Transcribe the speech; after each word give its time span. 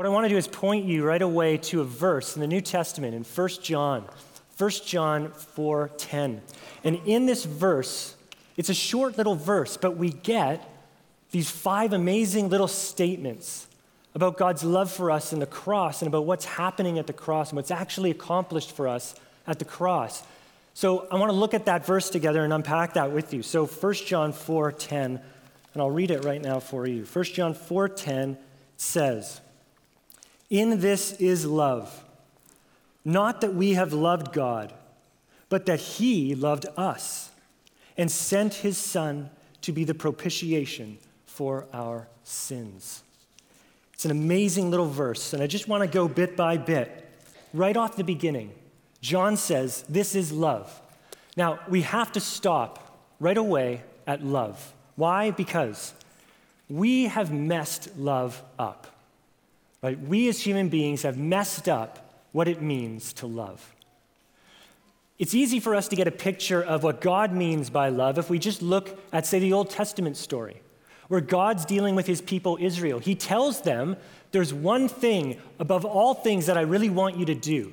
What 0.00 0.06
I 0.06 0.08
want 0.12 0.24
to 0.24 0.30
do 0.30 0.38
is 0.38 0.48
point 0.48 0.86
you 0.86 1.04
right 1.04 1.20
away 1.20 1.58
to 1.58 1.82
a 1.82 1.84
verse 1.84 2.34
in 2.34 2.40
the 2.40 2.46
New 2.46 2.62
Testament 2.62 3.14
in 3.14 3.22
1 3.22 3.48
John, 3.62 4.08
1 4.56 4.70
John 4.86 5.28
4:10. 5.28 6.40
And 6.82 7.00
in 7.04 7.26
this 7.26 7.44
verse, 7.44 8.14
it's 8.56 8.70
a 8.70 8.74
short 8.74 9.18
little 9.18 9.34
verse, 9.34 9.76
but 9.76 9.98
we 9.98 10.08
get 10.08 10.66
these 11.32 11.50
five 11.50 11.92
amazing 11.92 12.48
little 12.48 12.66
statements 12.66 13.66
about 14.14 14.38
God's 14.38 14.64
love 14.64 14.90
for 14.90 15.10
us 15.10 15.34
in 15.34 15.38
the 15.38 15.44
cross 15.44 16.00
and 16.00 16.06
about 16.06 16.24
what's 16.24 16.46
happening 16.46 16.98
at 16.98 17.06
the 17.06 17.12
cross 17.12 17.50
and 17.50 17.56
what's 17.56 17.70
actually 17.70 18.10
accomplished 18.10 18.72
for 18.72 18.88
us 18.88 19.14
at 19.46 19.58
the 19.58 19.66
cross. 19.66 20.22
So 20.72 21.08
I 21.12 21.16
want 21.16 21.28
to 21.28 21.36
look 21.36 21.52
at 21.52 21.66
that 21.66 21.84
verse 21.84 22.08
together 22.08 22.42
and 22.42 22.54
unpack 22.54 22.94
that 22.94 23.12
with 23.12 23.34
you. 23.34 23.42
So 23.42 23.66
1 23.66 24.06
John 24.06 24.32
4:10, 24.32 25.20
and 25.74 25.82
I'll 25.82 25.90
read 25.90 26.10
it 26.10 26.24
right 26.24 26.40
now 26.40 26.58
for 26.58 26.86
you. 26.86 27.04
1 27.04 27.34
John 27.34 27.52
4:10 27.52 28.38
says, 28.78 29.42
"In 30.50 30.80
this 30.80 31.12
is 31.12 31.46
love, 31.46 32.04
not 33.04 33.40
that 33.40 33.54
we 33.54 33.74
have 33.74 33.92
loved 33.92 34.32
God, 34.32 34.74
but 35.48 35.64
that 35.66 35.80
he 35.80 36.34
loved 36.34 36.66
us 36.76 37.30
and 37.96 38.10
sent 38.10 38.54
his 38.54 38.76
son 38.76 39.30
to 39.62 39.72
be 39.72 39.84
the 39.84 39.94
propitiation 39.94 40.98
for 41.24 41.66
our 41.72 42.08
sins." 42.24 43.02
It's 43.94 44.04
an 44.06 44.10
amazing 44.10 44.70
little 44.70 44.88
verse, 44.88 45.34
and 45.34 45.42
I 45.42 45.46
just 45.46 45.68
want 45.68 45.82
to 45.82 45.86
go 45.86 46.08
bit 46.08 46.34
by 46.34 46.56
bit. 46.56 47.06
Right 47.52 47.76
off 47.76 47.96
the 47.96 48.04
beginning, 48.04 48.52
John 49.02 49.36
says, 49.36 49.84
This 49.88 50.14
is 50.14 50.32
love. 50.32 50.80
Now, 51.36 51.60
we 51.68 51.82
have 51.82 52.12
to 52.12 52.20
stop 52.20 53.06
right 53.18 53.36
away 53.36 53.82
at 54.06 54.24
love. 54.24 54.72
Why? 54.96 55.30
Because 55.30 55.92
we 56.68 57.04
have 57.08 57.32
messed 57.32 57.96
love 57.98 58.42
up. 58.58 58.86
Right? 59.82 59.98
We 59.98 60.28
as 60.28 60.40
human 60.40 60.68
beings 60.68 61.02
have 61.02 61.16
messed 61.16 61.68
up 61.68 62.24
what 62.32 62.48
it 62.48 62.60
means 62.60 63.12
to 63.14 63.26
love. 63.26 63.74
It's 65.18 65.34
easy 65.34 65.60
for 65.60 65.74
us 65.74 65.88
to 65.88 65.96
get 65.96 66.08
a 66.08 66.12
picture 66.12 66.62
of 66.62 66.82
what 66.82 67.00
God 67.00 67.32
means 67.32 67.68
by 67.68 67.88
love 67.88 68.18
if 68.18 68.30
we 68.30 68.38
just 68.38 68.62
look 68.62 68.98
at, 69.12 69.26
say, 69.26 69.38
the 69.38 69.52
Old 69.52 69.70
Testament 69.70 70.16
story 70.16 70.62
where 71.08 71.20
God's 71.20 71.64
dealing 71.64 71.96
with 71.96 72.06
his 72.06 72.20
people 72.20 72.56
Israel. 72.60 73.00
He 73.00 73.16
tells 73.16 73.62
them, 73.62 73.96
There's 74.30 74.54
one 74.54 74.88
thing 74.88 75.38
above 75.58 75.84
all 75.84 76.14
things 76.14 76.46
that 76.46 76.56
I 76.56 76.62
really 76.62 76.88
want 76.88 77.16
you 77.16 77.24
to 77.26 77.34
do. 77.34 77.72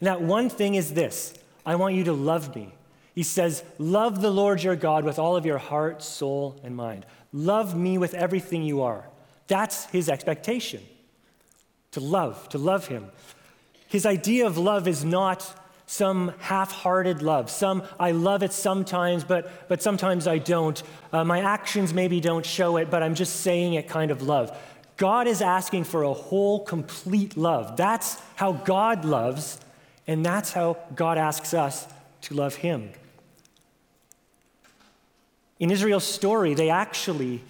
And 0.00 0.08
that 0.08 0.20
one 0.20 0.50
thing 0.50 0.74
is 0.74 0.92
this 0.92 1.34
I 1.64 1.76
want 1.76 1.94
you 1.94 2.04
to 2.04 2.12
love 2.12 2.54
me. 2.56 2.74
He 3.14 3.22
says, 3.22 3.62
Love 3.78 4.20
the 4.20 4.30
Lord 4.30 4.62
your 4.62 4.74
God 4.74 5.04
with 5.04 5.20
all 5.20 5.36
of 5.36 5.46
your 5.46 5.58
heart, 5.58 6.02
soul, 6.02 6.60
and 6.64 6.74
mind. 6.74 7.06
Love 7.32 7.76
me 7.76 7.96
with 7.96 8.12
everything 8.12 8.64
you 8.64 8.82
are. 8.82 9.08
That's 9.46 9.84
his 9.86 10.08
expectation 10.08 10.82
to 11.94 12.00
love, 12.00 12.48
to 12.50 12.58
love 12.58 12.86
him. 12.88 13.06
His 13.88 14.06
idea 14.06 14.46
of 14.46 14.58
love 14.58 14.86
is 14.86 15.04
not 15.04 15.60
some 15.86 16.32
half 16.38 16.72
hearted 16.72 17.22
love. 17.22 17.50
Some, 17.50 17.82
I 17.98 18.10
love 18.10 18.42
it 18.42 18.52
sometimes, 18.52 19.24
but, 19.24 19.68
but 19.68 19.82
sometimes 19.82 20.26
I 20.26 20.38
don't. 20.38 20.82
Uh, 21.12 21.24
my 21.24 21.40
actions 21.40 21.92
maybe 21.92 22.20
don't 22.20 22.44
show 22.44 22.76
it, 22.76 22.90
but 22.90 23.02
I'm 23.02 23.14
just 23.14 23.40
saying 23.40 23.74
it 23.74 23.88
kind 23.88 24.10
of 24.10 24.22
love. 24.22 24.56
God 24.96 25.26
is 25.26 25.42
asking 25.42 25.84
for 25.84 26.02
a 26.02 26.12
whole, 26.12 26.64
complete 26.64 27.36
love. 27.36 27.76
That's 27.76 28.20
how 28.36 28.52
God 28.52 29.04
loves, 29.04 29.60
and 30.06 30.24
that's 30.24 30.52
how 30.52 30.78
God 30.94 31.18
asks 31.18 31.52
us 31.54 31.86
to 32.22 32.34
love 32.34 32.54
Him. 32.56 32.90
In 35.60 35.70
Israel's 35.70 36.04
story, 36.04 36.54
they 36.54 36.70
actually 36.70 37.42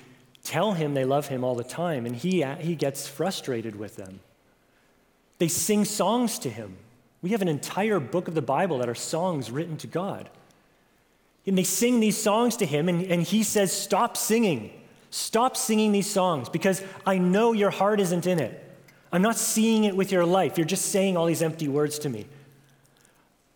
tell 0.45 0.75
him 0.75 0.95
they 0.95 1.05
love 1.05 1.29
him 1.29 1.43
all 1.43 1.55
the 1.55 1.65
time, 1.65 2.07
and 2.07 2.15
he, 2.15 2.43
he 2.61 2.77
gets 2.77 3.09
frustrated 3.09 3.77
with 3.77 3.97
them. 3.97 4.21
They 5.39 5.49
sing 5.49 5.85
songs 5.85 6.39
to 6.41 6.51
him. 6.51 6.77
We 7.23 7.31
have 7.31 7.43
an 7.43 7.49
entire 7.49 8.01
book 8.01 8.29
of 8.29 8.35
the 8.35 8.43
Bible 8.43 8.79
that 8.79 8.89
are 8.89 8.95
songs 8.95 9.51
written 9.51 9.77
to 9.79 9.87
God. 9.87 10.29
And 11.47 11.59
they 11.59 11.65
sing 11.65 12.01
these 12.01 12.17
songs 12.17 12.57
to 12.59 12.67
him, 12.67 12.89
and, 12.89 13.03
and 13.05 13.23
he 13.23 13.43
says, 13.43 13.73
Stop 13.73 14.17
singing. 14.17 14.71
Stop 15.11 15.57
singing 15.57 15.93
these 15.93 16.11
songs 16.11 16.49
because 16.49 16.83
I 17.07 17.19
know 17.19 17.53
your 17.53 17.71
heart 17.71 18.01
isn't 18.01 18.27
in 18.27 18.41
it. 18.41 18.61
I'm 19.13 19.23
not 19.23 19.37
seeing 19.37 19.85
it 19.85 19.95
with 19.95 20.11
your 20.11 20.27
life. 20.27 20.59
You're 20.59 20.67
just 20.67 20.87
saying 20.87 21.17
all 21.17 21.27
these 21.27 21.43
empty 21.43 21.69
words 21.69 22.01
to 22.01 22.09
me. 22.09 22.27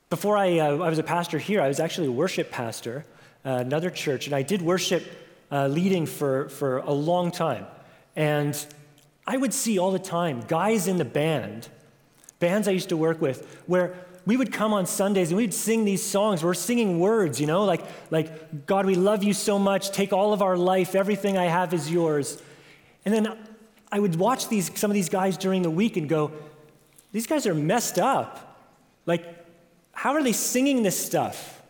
Before 0.08 0.36
I, 0.36 0.58
uh, 0.58 0.78
I 0.78 0.88
was 0.88 0.98
a 0.98 1.02
pastor 1.02 1.38
here, 1.38 1.60
I 1.60 1.68
was 1.68 1.80
actually 1.80 2.06
a 2.06 2.12
worship 2.12 2.50
pastor 2.50 3.04
another 3.44 3.90
church, 3.90 4.26
and 4.26 4.34
I 4.34 4.42
did 4.42 4.62
worship 4.62 5.04
uh, 5.50 5.68
leading 5.68 6.06
for, 6.06 6.48
for 6.50 6.78
a 6.78 6.92
long 6.92 7.30
time. 7.30 7.66
And 8.16 8.54
I 9.28 9.36
would 9.36 9.54
see 9.54 9.78
all 9.78 9.92
the 9.92 9.98
time 9.98 10.40
guys 10.48 10.88
in 10.88 10.96
the 10.96 11.04
band 11.04 11.68
bands 12.38 12.68
I 12.68 12.70
used 12.70 12.90
to 12.90 12.96
work 12.96 13.20
with, 13.20 13.62
where 13.66 13.94
we 14.24 14.36
would 14.36 14.52
come 14.52 14.72
on 14.72 14.86
Sundays 14.86 15.30
and 15.30 15.36
we'd 15.36 15.54
sing 15.54 15.84
these 15.84 16.02
songs. 16.02 16.44
We're 16.44 16.54
singing 16.54 17.00
words, 17.00 17.40
you 17.40 17.46
know, 17.46 17.64
like, 17.64 17.82
like, 18.10 18.66
God, 18.66 18.86
we 18.86 18.94
love 18.94 19.22
you 19.24 19.32
so 19.32 19.58
much. 19.58 19.90
Take 19.90 20.12
all 20.12 20.32
of 20.32 20.42
our 20.42 20.56
life. 20.56 20.94
Everything 20.94 21.38
I 21.38 21.46
have 21.46 21.72
is 21.72 21.90
yours. 21.90 22.40
And 23.04 23.14
then 23.14 23.38
I 23.90 23.98
would 23.98 24.16
watch 24.16 24.48
these, 24.48 24.70
some 24.78 24.90
of 24.90 24.94
these 24.94 25.08
guys 25.08 25.36
during 25.36 25.62
the 25.62 25.70
week 25.70 25.96
and 25.96 26.08
go, 26.08 26.30
these 27.10 27.26
guys 27.26 27.46
are 27.46 27.54
messed 27.54 27.98
up. 27.98 28.60
Like, 29.06 29.24
how 29.92 30.12
are 30.12 30.22
they 30.22 30.32
singing 30.32 30.82
this 30.82 31.02
stuff 31.02 31.62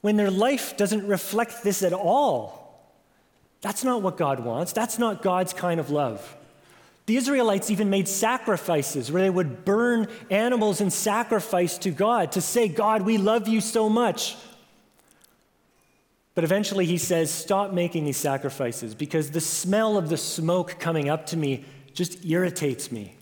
when 0.00 0.16
their 0.16 0.30
life 0.30 0.76
doesn't 0.76 1.06
reflect 1.06 1.64
this 1.64 1.82
at 1.82 1.92
all? 1.92 2.94
That's 3.62 3.84
not 3.84 4.00
what 4.00 4.16
God 4.16 4.40
wants. 4.40 4.72
That's 4.72 4.98
not 4.98 5.22
God's 5.22 5.52
kind 5.52 5.80
of 5.80 5.90
love. 5.90 6.36
The 7.10 7.16
Israelites 7.16 7.72
even 7.72 7.90
made 7.90 8.06
sacrifices 8.06 9.10
where 9.10 9.20
they 9.20 9.30
would 9.30 9.64
burn 9.64 10.06
animals 10.30 10.80
in 10.80 10.92
sacrifice 10.92 11.76
to 11.78 11.90
God 11.90 12.30
to 12.30 12.40
say, 12.40 12.68
God, 12.68 13.02
we 13.02 13.18
love 13.18 13.48
you 13.48 13.60
so 13.60 13.88
much. 13.88 14.36
But 16.36 16.44
eventually 16.44 16.86
he 16.86 16.98
says, 16.98 17.32
Stop 17.32 17.72
making 17.72 18.04
these 18.04 18.16
sacrifices 18.16 18.94
because 18.94 19.32
the 19.32 19.40
smell 19.40 19.98
of 19.98 20.08
the 20.08 20.16
smoke 20.16 20.76
coming 20.78 21.08
up 21.08 21.26
to 21.26 21.36
me 21.36 21.64
just 21.94 22.24
irritates 22.24 22.92
me. 22.92 23.16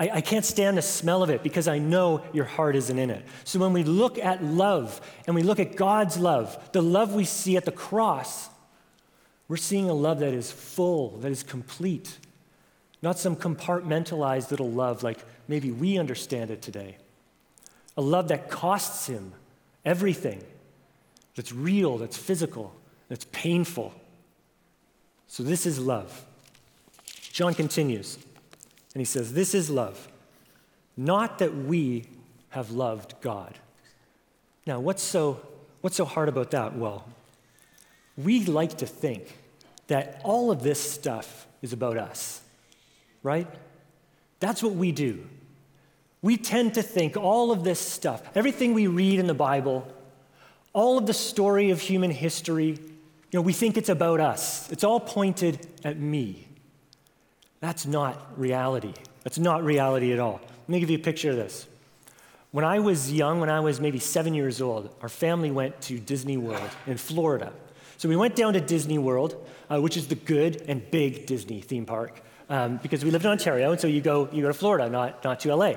I, 0.00 0.10
I, 0.14 0.20
can't 0.20 0.44
stand 0.44 0.76
the 0.76 0.82
smell 0.82 1.22
of 1.22 1.30
it 1.30 1.44
because 1.44 1.68
I 1.68 1.78
know 1.78 2.24
your 2.32 2.46
heart 2.46 2.74
isn't 2.74 2.98
in 2.98 3.10
it. 3.10 3.24
So 3.44 3.60
when 3.60 3.74
we 3.74 3.84
look 3.84 4.18
at 4.18 4.42
love 4.42 5.00
and 5.28 5.36
we 5.36 5.44
look 5.44 5.60
at 5.60 5.76
God's 5.76 6.18
love, 6.18 6.58
the 6.72 6.82
love 6.82 7.14
we 7.14 7.26
see 7.26 7.56
at 7.56 7.64
the 7.64 7.70
cross, 7.70 8.48
we're 9.46 9.56
seeing 9.56 9.88
a 9.88 9.94
love 9.94 10.18
that 10.18 10.34
is 10.34 10.50
full, 10.50 11.18
that 11.18 11.30
is 11.30 11.44
complete. 11.44 12.18
Not 13.02 13.18
some 13.18 13.36
compartmentalized 13.36 14.50
little 14.50 14.70
love 14.70 15.02
like 15.02 15.18
maybe 15.48 15.70
we 15.70 15.98
understand 15.98 16.50
it 16.50 16.62
today. 16.62 16.96
A 17.96 18.02
love 18.02 18.28
that 18.28 18.50
costs 18.50 19.06
him 19.06 19.32
everything, 19.84 20.42
that's 21.34 21.52
real, 21.52 21.98
that's 21.98 22.16
physical, 22.16 22.74
that's 23.08 23.26
painful. 23.32 23.94
So, 25.28 25.42
this 25.42 25.66
is 25.66 25.78
love. 25.78 26.24
John 27.32 27.54
continues, 27.54 28.18
and 28.94 29.00
he 29.00 29.04
says, 29.04 29.32
This 29.32 29.54
is 29.54 29.70
love, 29.70 30.08
not 30.96 31.38
that 31.38 31.54
we 31.54 32.04
have 32.50 32.70
loved 32.70 33.14
God. 33.20 33.58
Now, 34.66 34.80
what's 34.80 35.02
so, 35.02 35.40
what's 35.80 35.96
so 35.96 36.04
hard 36.04 36.28
about 36.28 36.50
that? 36.52 36.76
Well, 36.76 37.06
we 38.16 38.44
like 38.46 38.78
to 38.78 38.86
think 38.86 39.38
that 39.88 40.20
all 40.24 40.50
of 40.50 40.62
this 40.62 40.80
stuff 40.80 41.46
is 41.62 41.72
about 41.72 41.98
us 41.98 42.40
right? 43.26 43.48
That's 44.38 44.62
what 44.62 44.74
we 44.74 44.92
do. 44.92 45.26
We 46.22 46.36
tend 46.36 46.74
to 46.74 46.82
think 46.82 47.16
all 47.16 47.50
of 47.50 47.64
this 47.64 47.80
stuff, 47.80 48.22
everything 48.36 48.72
we 48.72 48.86
read 48.86 49.18
in 49.18 49.26
the 49.26 49.34
Bible, 49.34 49.86
all 50.72 50.96
of 50.96 51.06
the 51.06 51.12
story 51.12 51.70
of 51.70 51.80
human 51.80 52.12
history, 52.12 52.68
you 52.68 53.32
know, 53.34 53.40
we 53.40 53.52
think 53.52 53.76
it's 53.76 53.88
about 53.88 54.20
us. 54.20 54.70
It's 54.70 54.84
all 54.84 55.00
pointed 55.00 55.66
at 55.84 55.98
me. 55.98 56.46
That's 57.60 57.84
not 57.84 58.38
reality. 58.38 58.94
That's 59.24 59.38
not 59.38 59.64
reality 59.64 60.12
at 60.12 60.20
all. 60.20 60.40
Let 60.40 60.68
me 60.68 60.80
give 60.80 60.90
you 60.90 60.98
a 60.98 61.02
picture 61.02 61.30
of 61.30 61.36
this. 61.36 61.66
When 62.52 62.64
I 62.64 62.78
was 62.78 63.12
young, 63.12 63.40
when 63.40 63.50
I 63.50 63.58
was 63.58 63.80
maybe 63.80 63.98
seven 63.98 64.34
years 64.34 64.60
old, 64.60 64.94
our 65.02 65.08
family 65.08 65.50
went 65.50 65.80
to 65.82 65.98
Disney 65.98 66.36
World 66.36 66.70
in 66.86 66.96
Florida. 66.96 67.52
So 67.96 68.08
we 68.08 68.16
went 68.16 68.36
down 68.36 68.52
to 68.52 68.60
Disney 68.60 68.98
World, 68.98 69.34
uh, 69.68 69.80
which 69.80 69.96
is 69.96 70.06
the 70.06 70.14
good 70.14 70.62
and 70.68 70.88
big 70.92 71.26
Disney 71.26 71.60
theme 71.60 71.86
park 71.86 72.22
um, 72.48 72.78
because 72.78 73.04
we 73.04 73.10
lived 73.10 73.24
in 73.24 73.30
Ontario, 73.30 73.72
and 73.72 73.80
so 73.80 73.86
you 73.86 74.00
go, 74.00 74.28
you 74.32 74.42
go 74.42 74.48
to 74.48 74.54
Florida, 74.54 74.88
not, 74.88 75.22
not 75.24 75.40
to 75.40 75.54
LA. 75.54 75.74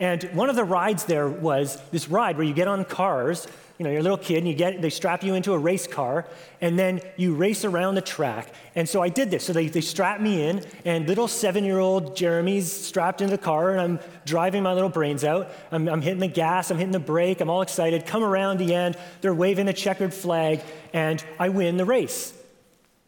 And 0.00 0.22
one 0.34 0.50
of 0.50 0.56
the 0.56 0.64
rides 0.64 1.04
there 1.04 1.28
was 1.28 1.80
this 1.90 2.08
ride 2.08 2.36
where 2.36 2.46
you 2.46 2.54
get 2.54 2.68
on 2.68 2.84
cars, 2.84 3.46
you 3.78 3.84
know, 3.84 3.90
you're 3.90 4.00
a 4.00 4.02
little 4.02 4.18
kid, 4.18 4.38
and 4.38 4.48
you 4.48 4.54
get, 4.54 4.80
they 4.80 4.90
strap 4.90 5.24
you 5.24 5.34
into 5.34 5.52
a 5.52 5.58
race 5.58 5.86
car, 5.86 6.26
and 6.60 6.78
then 6.78 7.00
you 7.16 7.34
race 7.34 7.64
around 7.64 7.94
the 7.94 8.00
track. 8.00 8.54
And 8.74 8.88
so 8.88 9.02
I 9.02 9.08
did 9.08 9.30
this. 9.30 9.44
So 9.44 9.52
they, 9.52 9.68
they 9.68 9.80
strapped 9.80 10.20
me 10.20 10.48
in, 10.48 10.64
and 10.84 11.08
little 11.08 11.28
seven 11.28 11.64
year 11.64 11.78
old 11.78 12.16
Jeremy's 12.16 12.70
strapped 12.70 13.20
into 13.20 13.36
the 13.36 13.42
car, 13.42 13.72
and 13.72 13.80
I'm 13.80 14.00
driving 14.24 14.62
my 14.62 14.72
little 14.72 14.88
brains 14.88 15.24
out. 15.24 15.50
I'm, 15.70 15.88
I'm 15.88 16.02
hitting 16.02 16.20
the 16.20 16.28
gas, 16.28 16.70
I'm 16.70 16.78
hitting 16.78 16.92
the 16.92 17.00
brake, 17.00 17.40
I'm 17.40 17.50
all 17.50 17.62
excited. 17.62 18.06
Come 18.06 18.22
around 18.22 18.58
the 18.58 18.74
end, 18.74 18.96
they're 19.20 19.34
waving 19.34 19.68
a 19.68 19.72
checkered 19.72 20.14
flag, 20.14 20.60
and 20.92 21.24
I 21.38 21.48
win 21.48 21.76
the 21.76 21.84
race 21.84 22.32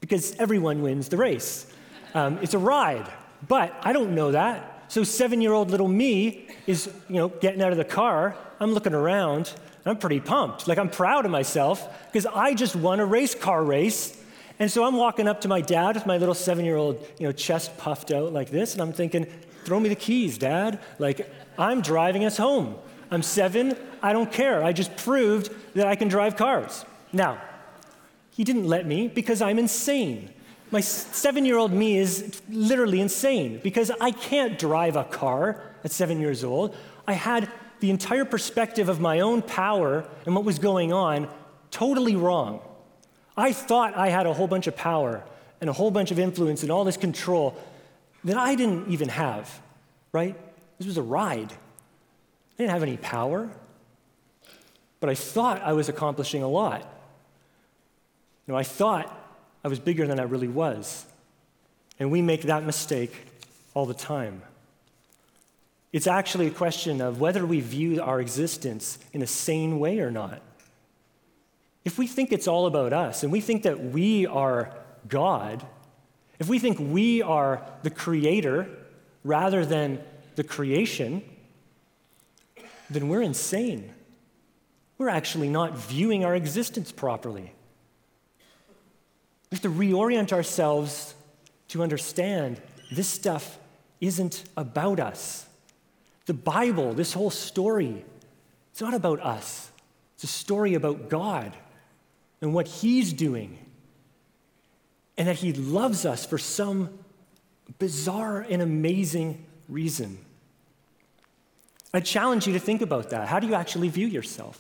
because 0.00 0.36
everyone 0.36 0.82
wins 0.82 1.08
the 1.08 1.16
race. 1.16 1.66
Um, 2.14 2.38
it's 2.42 2.54
a 2.54 2.58
ride, 2.58 3.10
But 3.46 3.76
I 3.82 3.92
don't 3.92 4.14
know 4.14 4.30
that. 4.30 4.84
So 4.88 5.02
seven 5.02 5.40
year 5.40 5.52
old 5.52 5.70
little 5.70 5.88
me 5.88 6.46
is, 6.66 6.88
you 7.08 7.16
know, 7.16 7.28
getting 7.28 7.60
out 7.60 7.72
of 7.72 7.78
the 7.78 7.84
car. 7.84 8.36
I'm 8.60 8.72
looking 8.72 8.94
around. 8.94 9.52
I'm 9.84 9.98
pretty 9.98 10.20
pumped. 10.20 10.68
Like 10.68 10.78
I'm 10.78 10.88
proud 10.88 11.24
of 11.24 11.30
myself 11.30 12.06
because 12.06 12.26
I 12.26 12.54
just 12.54 12.76
won 12.76 13.00
a 13.00 13.04
race 13.04 13.34
car 13.34 13.62
race. 13.64 14.20
And 14.58 14.70
so 14.70 14.84
I'm 14.84 14.96
walking 14.96 15.26
up 15.26 15.40
to 15.42 15.48
my 15.48 15.60
dad 15.60 15.96
with 15.96 16.06
my 16.06 16.16
little 16.16 16.34
seven 16.34 16.64
year 16.64 16.76
old, 16.76 17.04
you 17.18 17.26
know, 17.26 17.32
chest 17.32 17.76
puffed 17.76 18.12
out 18.12 18.32
like 18.32 18.50
this. 18.50 18.72
And 18.72 18.82
I'm 18.82 18.92
thinking, 18.92 19.26
throw 19.64 19.80
me 19.80 19.88
the 19.88 19.96
keys, 19.96 20.38
dad. 20.38 20.78
Like 20.98 21.28
I'm 21.58 21.80
driving 21.80 22.24
us 22.24 22.36
home. 22.36 22.76
I'm 23.10 23.22
seven. 23.22 23.76
I 24.02 24.12
don't 24.12 24.30
care. 24.30 24.62
I 24.62 24.72
just 24.72 24.96
proved 24.96 25.50
that 25.74 25.86
I 25.86 25.96
can 25.96 26.08
drive 26.08 26.36
cars. 26.36 26.84
Now, 27.12 27.40
he 28.30 28.44
didn't 28.44 28.66
let 28.66 28.86
me 28.86 29.08
because 29.08 29.42
I'm 29.42 29.58
insane. 29.58 30.30
My 30.74 30.80
seven 30.80 31.44
year 31.44 31.56
old 31.56 31.72
me 31.72 31.98
is 31.98 32.42
literally 32.50 33.00
insane 33.00 33.60
because 33.62 33.92
I 34.00 34.10
can't 34.10 34.58
drive 34.58 34.96
a 34.96 35.04
car 35.04 35.62
at 35.84 35.92
seven 35.92 36.20
years 36.20 36.42
old. 36.42 36.74
I 37.06 37.12
had 37.12 37.48
the 37.78 37.90
entire 37.90 38.24
perspective 38.24 38.88
of 38.88 38.98
my 38.98 39.20
own 39.20 39.40
power 39.40 40.04
and 40.26 40.34
what 40.34 40.44
was 40.44 40.58
going 40.58 40.92
on 40.92 41.28
totally 41.70 42.16
wrong. 42.16 42.60
I 43.36 43.52
thought 43.52 43.96
I 43.96 44.08
had 44.08 44.26
a 44.26 44.32
whole 44.32 44.48
bunch 44.48 44.66
of 44.66 44.74
power 44.74 45.22
and 45.60 45.70
a 45.70 45.72
whole 45.72 45.92
bunch 45.92 46.10
of 46.10 46.18
influence 46.18 46.62
and 46.62 46.72
all 46.72 46.82
this 46.82 46.96
control 46.96 47.56
that 48.24 48.36
I 48.36 48.56
didn't 48.56 48.90
even 48.90 49.10
have, 49.10 49.60
right? 50.10 50.34
This 50.78 50.88
was 50.88 50.96
a 50.96 51.02
ride. 51.02 51.52
I 51.52 52.56
didn't 52.58 52.72
have 52.72 52.82
any 52.82 52.96
power, 52.96 53.48
but 54.98 55.08
I 55.08 55.14
thought 55.14 55.62
I 55.62 55.72
was 55.72 55.88
accomplishing 55.88 56.42
a 56.42 56.48
lot. 56.48 56.80
You 58.48 58.54
know, 58.54 58.58
I 58.58 58.64
thought 58.64 59.20
I 59.64 59.68
was 59.68 59.78
bigger 59.78 60.06
than 60.06 60.20
I 60.20 60.24
really 60.24 60.48
was. 60.48 61.06
And 61.98 62.10
we 62.10 62.22
make 62.22 62.42
that 62.42 62.64
mistake 62.64 63.12
all 63.72 63.86
the 63.86 63.94
time. 63.94 64.42
It's 65.92 66.06
actually 66.06 66.48
a 66.48 66.50
question 66.50 67.00
of 67.00 67.20
whether 67.20 67.46
we 67.46 67.60
view 67.60 68.02
our 68.02 68.20
existence 68.20 68.98
in 69.12 69.22
a 69.22 69.26
sane 69.26 69.78
way 69.78 70.00
or 70.00 70.10
not. 70.10 70.42
If 71.84 71.98
we 71.98 72.06
think 72.06 72.32
it's 72.32 72.48
all 72.48 72.66
about 72.66 72.92
us 72.92 73.22
and 73.22 73.30
we 73.30 73.40
think 73.40 73.62
that 73.62 73.82
we 73.82 74.26
are 74.26 74.74
God, 75.08 75.64
if 76.38 76.48
we 76.48 76.58
think 76.58 76.78
we 76.80 77.22
are 77.22 77.64
the 77.82 77.90
creator 77.90 78.68
rather 79.22 79.64
than 79.64 80.00
the 80.34 80.44
creation, 80.44 81.22
then 82.90 83.08
we're 83.08 83.22
insane. 83.22 83.92
We're 84.98 85.08
actually 85.08 85.48
not 85.48 85.76
viewing 85.76 86.24
our 86.24 86.34
existence 86.34 86.90
properly. 86.90 87.52
We 89.50 89.56
have 89.56 89.62
to 89.62 89.70
reorient 89.70 90.32
ourselves 90.32 91.14
to 91.68 91.82
understand 91.82 92.60
this 92.92 93.08
stuff 93.08 93.58
isn't 94.00 94.44
about 94.56 95.00
us. 95.00 95.46
The 96.26 96.34
Bible, 96.34 96.94
this 96.94 97.12
whole 97.12 97.30
story, 97.30 98.04
it's 98.72 98.80
not 98.80 98.94
about 98.94 99.20
us. 99.20 99.70
It's 100.14 100.24
a 100.24 100.28
story 100.28 100.74
about 100.74 101.08
God 101.08 101.52
and 102.40 102.52
what 102.54 102.66
He's 102.66 103.12
doing, 103.12 103.58
and 105.16 105.28
that 105.28 105.36
He 105.36 105.52
loves 105.52 106.04
us 106.04 106.26
for 106.26 106.38
some 106.38 106.90
bizarre 107.78 108.46
and 108.48 108.60
amazing 108.60 109.44
reason. 109.68 110.18
I 111.92 112.00
challenge 112.00 112.46
you 112.46 112.52
to 112.54 112.58
think 112.58 112.82
about 112.82 113.10
that. 113.10 113.28
How 113.28 113.38
do 113.38 113.46
you 113.46 113.54
actually 113.54 113.88
view 113.88 114.06
yourself? 114.06 114.58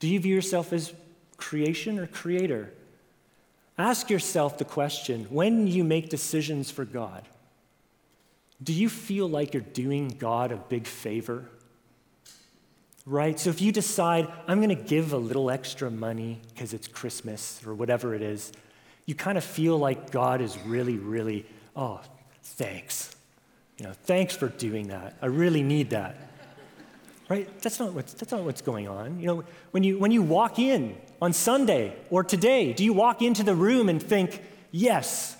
Do 0.00 0.08
you 0.08 0.18
view 0.18 0.34
yourself 0.34 0.72
as 0.72 0.92
creation 1.36 1.98
or 1.98 2.06
creator? 2.06 2.72
Ask 3.82 4.10
yourself 4.10 4.58
the 4.58 4.64
question 4.64 5.24
when 5.28 5.66
you 5.66 5.82
make 5.82 6.08
decisions 6.08 6.70
for 6.70 6.84
God, 6.84 7.26
do 8.62 8.72
you 8.72 8.88
feel 8.88 9.28
like 9.28 9.54
you're 9.54 9.60
doing 9.60 10.14
God 10.20 10.52
a 10.52 10.56
big 10.56 10.86
favor? 10.86 11.48
Right? 13.04 13.40
So 13.40 13.50
if 13.50 13.60
you 13.60 13.72
decide, 13.72 14.28
I'm 14.46 14.58
going 14.62 14.68
to 14.68 14.80
give 14.80 15.12
a 15.12 15.16
little 15.16 15.50
extra 15.50 15.90
money 15.90 16.40
because 16.54 16.72
it's 16.72 16.86
Christmas 16.86 17.60
or 17.66 17.74
whatever 17.74 18.14
it 18.14 18.22
is, 18.22 18.52
you 19.06 19.16
kind 19.16 19.36
of 19.36 19.42
feel 19.42 19.76
like 19.76 20.12
God 20.12 20.40
is 20.40 20.56
really, 20.60 20.98
really, 20.98 21.44
oh, 21.74 22.02
thanks. 22.40 23.16
You 23.78 23.86
know, 23.86 23.94
thanks 24.04 24.36
for 24.36 24.46
doing 24.46 24.86
that. 24.88 25.16
I 25.20 25.26
really 25.26 25.64
need 25.64 25.90
that 25.90 26.28
right? 27.32 27.62
That's 27.62 27.80
not 27.80 27.94
what's, 27.94 28.12
that's 28.12 28.30
not 28.30 28.42
what's 28.42 28.60
going 28.60 28.88
on. 28.88 29.18
You 29.18 29.26
know, 29.26 29.44
when 29.70 29.82
you, 29.82 29.98
when 29.98 30.10
you 30.10 30.20
walk 30.20 30.58
in 30.58 30.96
on 31.22 31.32
Sunday 31.32 31.94
or 32.10 32.24
today, 32.24 32.72
do 32.72 32.82
you 32.82 32.92
walk 32.92 33.22
into 33.22 33.44
the 33.44 33.54
room 33.54 33.88
and 33.88 34.02
think, 34.02 34.42
yes, 34.72 35.36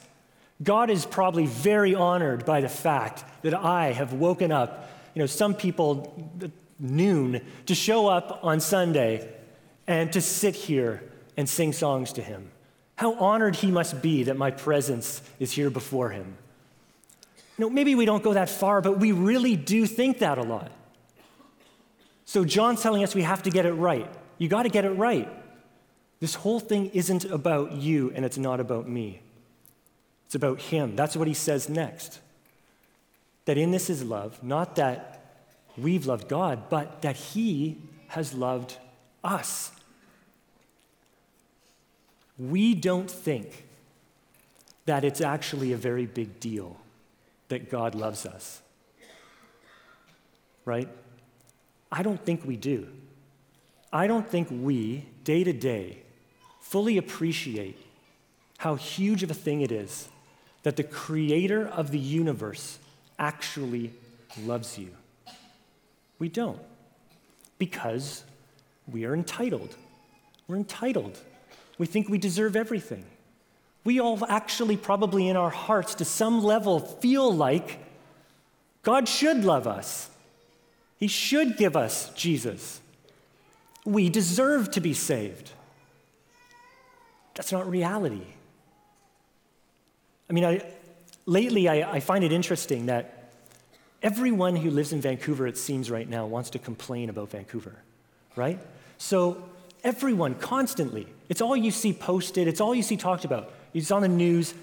God 0.62 0.90
is 0.90 1.04
probably 1.04 1.46
very 1.46 1.92
honored 1.92 2.46
by 2.46 2.60
the 2.60 2.68
fact 2.68 3.24
that 3.42 3.52
I 3.52 3.90
have 3.90 4.12
woken 4.12 4.52
up, 4.52 4.88
you 5.12 5.20
know, 5.20 5.26
some 5.26 5.54
people 5.54 6.32
uh, 6.40 6.46
noon 6.78 7.40
to 7.66 7.74
show 7.74 8.06
up 8.06 8.44
on 8.44 8.60
Sunday 8.60 9.28
and 9.88 10.12
to 10.12 10.20
sit 10.20 10.54
here 10.54 11.02
and 11.36 11.48
sing 11.48 11.72
songs 11.72 12.12
to 12.12 12.22
him. 12.22 12.52
How 12.94 13.14
honored 13.14 13.56
he 13.56 13.72
must 13.72 14.00
be 14.00 14.22
that 14.22 14.36
my 14.36 14.52
presence 14.52 15.20
is 15.40 15.50
here 15.50 15.68
before 15.68 16.10
him. 16.10 16.36
You 17.58 17.64
know, 17.64 17.70
maybe 17.70 17.96
we 17.96 18.04
don't 18.04 18.22
go 18.22 18.34
that 18.34 18.48
far, 18.48 18.82
but 18.82 19.00
we 19.00 19.10
really 19.10 19.56
do 19.56 19.86
think 19.86 20.20
that 20.20 20.38
a 20.38 20.42
lot. 20.42 20.70
So 22.24 22.44
John's 22.44 22.80
telling 22.80 23.02
us 23.02 23.16
we 23.16 23.22
have 23.22 23.42
to 23.42 23.50
get 23.50 23.66
it 23.66 23.72
right. 23.72 24.08
You 24.38 24.46
got 24.46 24.62
to 24.62 24.68
get 24.68 24.84
it 24.84 24.90
right. 24.90 25.28
This 26.22 26.36
whole 26.36 26.60
thing 26.60 26.88
isn't 26.94 27.24
about 27.24 27.72
you 27.72 28.12
and 28.14 28.24
it's 28.24 28.38
not 28.38 28.60
about 28.60 28.88
me. 28.88 29.22
It's 30.26 30.36
about 30.36 30.60
him. 30.60 30.94
That's 30.94 31.16
what 31.16 31.26
he 31.26 31.34
says 31.34 31.68
next. 31.68 32.20
That 33.46 33.58
in 33.58 33.72
this 33.72 33.90
is 33.90 34.04
love, 34.04 34.40
not 34.40 34.76
that 34.76 35.40
we've 35.76 36.06
loved 36.06 36.28
God, 36.28 36.70
but 36.70 37.02
that 37.02 37.16
he 37.16 37.76
has 38.06 38.34
loved 38.34 38.76
us. 39.24 39.72
We 42.38 42.76
don't 42.76 43.10
think 43.10 43.66
that 44.86 45.02
it's 45.02 45.20
actually 45.20 45.72
a 45.72 45.76
very 45.76 46.06
big 46.06 46.38
deal 46.38 46.76
that 47.48 47.68
God 47.68 47.96
loves 47.96 48.26
us. 48.26 48.62
Right? 50.64 50.88
I 51.90 52.04
don't 52.04 52.24
think 52.24 52.44
we 52.44 52.56
do. 52.56 52.86
I 53.92 54.06
don't 54.06 54.28
think 54.28 54.46
we, 54.52 55.06
day 55.24 55.42
to 55.42 55.52
day, 55.52 56.02
fully 56.72 56.96
appreciate 56.96 57.76
how 58.56 58.76
huge 58.76 59.22
of 59.22 59.30
a 59.30 59.34
thing 59.34 59.60
it 59.60 59.70
is 59.70 60.08
that 60.62 60.76
the 60.76 60.82
creator 60.82 61.68
of 61.68 61.90
the 61.90 61.98
universe 61.98 62.78
actually 63.18 63.92
loves 64.46 64.78
you. 64.78 64.88
We 66.18 66.30
don't. 66.30 66.58
Because 67.58 68.24
we 68.90 69.04
are 69.04 69.12
entitled. 69.12 69.76
We're 70.48 70.56
entitled. 70.56 71.18
We 71.76 71.84
think 71.84 72.08
we 72.08 72.16
deserve 72.16 72.56
everything. 72.56 73.04
We 73.84 74.00
all 74.00 74.24
actually, 74.24 74.78
probably 74.78 75.28
in 75.28 75.36
our 75.36 75.50
hearts, 75.50 75.94
to 75.96 76.06
some 76.06 76.42
level, 76.42 76.80
feel 76.80 77.30
like 77.30 77.84
God 78.82 79.10
should 79.10 79.44
love 79.44 79.66
us. 79.66 80.08
He 80.96 81.06
should 81.06 81.58
give 81.58 81.76
us 81.76 82.08
Jesus. 82.14 82.80
We 83.84 84.08
deserve 84.08 84.70
to 84.70 84.80
be 84.80 84.94
saved. 84.94 85.50
That's 87.34 87.52
not 87.52 87.68
reality. 87.68 88.26
I 90.28 90.32
mean, 90.32 90.44
I, 90.44 90.62
lately 91.26 91.68
I, 91.68 91.92
I 91.92 92.00
find 92.00 92.24
it 92.24 92.32
interesting 92.32 92.86
that 92.86 93.30
everyone 94.02 94.56
who 94.56 94.70
lives 94.70 94.92
in 94.92 95.00
Vancouver, 95.00 95.46
it 95.46 95.56
seems 95.56 95.90
right 95.90 96.08
now, 96.08 96.26
wants 96.26 96.50
to 96.50 96.58
complain 96.58 97.10
about 97.10 97.30
Vancouver, 97.30 97.74
right? 98.36 98.58
So 98.98 99.42
everyone 99.84 100.34
constantly, 100.36 101.06
it's 101.28 101.40
all 101.40 101.56
you 101.56 101.70
see 101.70 101.92
posted, 101.92 102.48
it's 102.48 102.60
all 102.60 102.74
you 102.74 102.82
see 102.82 102.96
talked 102.96 103.24
about. 103.24 103.52
It's 103.74 103.90
on 103.90 104.02
the 104.02 104.08
news. 104.08 104.54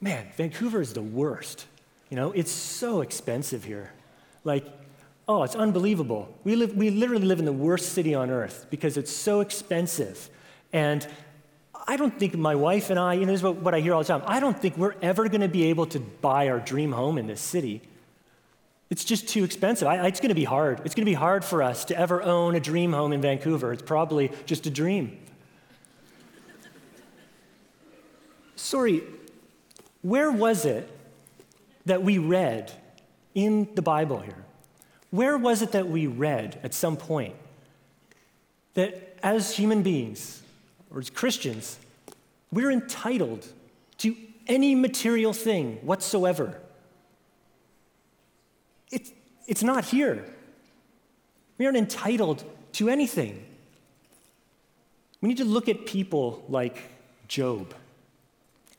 Man, 0.00 0.26
Vancouver 0.36 0.80
is 0.80 0.92
the 0.92 1.02
worst. 1.02 1.66
You 2.10 2.16
know, 2.16 2.32
it's 2.32 2.50
so 2.50 3.00
expensive 3.00 3.64
here. 3.64 3.92
Like, 4.44 4.64
Oh, 5.28 5.42
it's 5.42 5.56
unbelievable. 5.56 6.32
We, 6.44 6.54
live, 6.54 6.76
we 6.76 6.90
literally 6.90 7.26
live 7.26 7.40
in 7.40 7.46
the 7.46 7.52
worst 7.52 7.92
city 7.92 8.14
on 8.14 8.30
earth 8.30 8.66
because 8.70 8.96
it's 8.96 9.10
so 9.10 9.40
expensive. 9.40 10.30
And 10.72 11.06
I 11.88 11.96
don't 11.96 12.18
think 12.18 12.36
my 12.36 12.54
wife 12.54 12.90
and 12.90 12.98
I, 12.98 13.14
you 13.14 13.20
know, 13.20 13.32
this 13.32 13.40
is 13.40 13.42
what, 13.44 13.56
what 13.56 13.74
I 13.74 13.80
hear 13.80 13.94
all 13.94 14.02
the 14.02 14.08
time, 14.08 14.22
I 14.26 14.40
don't 14.40 14.58
think 14.58 14.76
we're 14.76 14.96
ever 15.02 15.28
going 15.28 15.40
to 15.40 15.48
be 15.48 15.64
able 15.64 15.86
to 15.86 16.00
buy 16.00 16.48
our 16.48 16.58
dream 16.58 16.92
home 16.92 17.18
in 17.18 17.26
this 17.26 17.40
city. 17.40 17.82
It's 18.90 19.04
just 19.04 19.28
too 19.28 19.44
expensive. 19.44 19.88
I, 19.88 20.06
it's 20.06 20.20
going 20.20 20.30
to 20.30 20.34
be 20.34 20.44
hard. 20.44 20.80
It's 20.84 20.94
going 20.94 21.04
to 21.04 21.10
be 21.10 21.14
hard 21.14 21.44
for 21.44 21.62
us 21.62 21.84
to 21.86 21.98
ever 21.98 22.22
own 22.22 22.54
a 22.54 22.60
dream 22.60 22.92
home 22.92 23.12
in 23.12 23.20
Vancouver. 23.20 23.72
It's 23.72 23.82
probably 23.82 24.32
just 24.46 24.66
a 24.66 24.70
dream. 24.70 25.18
Sorry, 28.56 29.02
where 30.02 30.30
was 30.30 30.64
it 30.64 30.90
that 31.84 32.02
we 32.02 32.18
read 32.18 32.72
in 33.34 33.68
the 33.74 33.82
Bible 33.82 34.20
here 34.20 34.46
where 35.10 35.38
was 35.38 35.62
it 35.62 35.72
that 35.72 35.88
we 35.88 36.06
read 36.06 36.58
at 36.62 36.74
some 36.74 36.96
point 36.96 37.34
that 38.74 39.18
as 39.22 39.56
human 39.56 39.82
beings 39.82 40.42
or 40.90 41.00
as 41.00 41.10
Christians, 41.10 41.78
we're 42.52 42.70
entitled 42.70 43.46
to 43.98 44.16
any 44.46 44.74
material 44.74 45.32
thing 45.32 45.78
whatsoever? 45.82 46.60
It, 48.90 49.12
it's 49.46 49.62
not 49.62 49.86
here. 49.86 50.24
We 51.58 51.66
aren't 51.66 51.78
entitled 51.78 52.44
to 52.72 52.88
anything. 52.88 53.44
We 55.20 55.28
need 55.28 55.38
to 55.38 55.44
look 55.44 55.68
at 55.68 55.86
people 55.86 56.44
like 56.48 56.78
Job. 57.26 57.74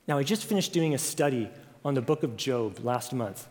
Now, 0.07 0.17
I 0.17 0.23
just 0.23 0.45
finished 0.45 0.71
doing 0.71 0.93
a 0.93 0.97
study 0.97 1.49
on 1.83 1.93
the 1.93 2.01
book 2.01 2.23
of 2.23 2.37
Job 2.37 2.79
last 2.83 3.11
month, 3.13 3.47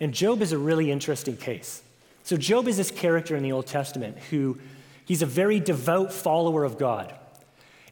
and 0.00 0.14
Job 0.14 0.40
is 0.40 0.52
a 0.52 0.58
really 0.58 0.90
interesting 0.90 1.36
case. 1.36 1.82
So, 2.22 2.36
Job 2.36 2.68
is 2.68 2.76
this 2.76 2.90
character 2.90 3.36
in 3.36 3.42
the 3.42 3.52
Old 3.52 3.66
Testament 3.66 4.16
who 4.30 4.58
he's 5.04 5.22
a 5.22 5.26
very 5.26 5.60
devout 5.60 6.12
follower 6.12 6.64
of 6.64 6.78
God. 6.78 7.14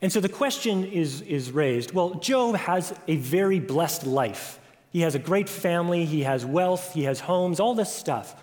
And 0.03 0.13
so 0.13 0.21
the 0.21 0.29
question 0.29 0.85
is, 0.85 1.23
is 1.23 1.51
raised 1.51 1.93
well, 1.93 2.15
Job 2.15 2.57
has 2.57 2.95
a 3.09 3.17
very 3.17 3.61
blessed 3.61 4.07
life. 4.07 4.61
He 4.91 5.01
has 5.01 5.15
a 5.15 5.19
great 5.19 5.49
family, 5.49 6.05
he 6.05 6.23
has 6.23 6.45
wealth, 6.45 6.95
he 6.95 7.05
has 7.05 7.21
homes, 7.21 7.61
all 7.61 7.75
this 7.75 7.93
stuff. 7.93 8.35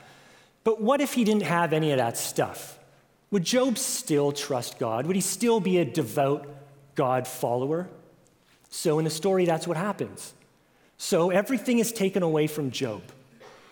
But 0.64 0.82
what 0.82 1.02
if 1.02 1.14
he 1.14 1.24
didn't 1.24 1.44
have 1.44 1.74
any 1.74 1.92
of 1.92 1.98
that 1.98 2.18
stuff? 2.18 2.80
Would 3.32 3.44
Job 3.44 3.78
still 3.78 4.32
trust 4.32 4.78
God? 4.78 5.08
Would 5.08 5.16
he 5.16 5.22
still 5.22 5.60
be 5.60 5.80
a 5.80 5.86
devout 5.86 6.48
God 6.96 7.28
follower? 7.28 7.90
So 8.70 9.00
in 9.00 9.06
the 9.06 9.12
story, 9.12 9.46
that's 9.46 9.68
what 9.68 9.78
happens. 9.78 10.34
So 10.98 11.32
everything 11.32 11.80
is 11.80 11.92
taken 11.92 12.24
away 12.24 12.48
from 12.48 12.72
Job 12.72 13.02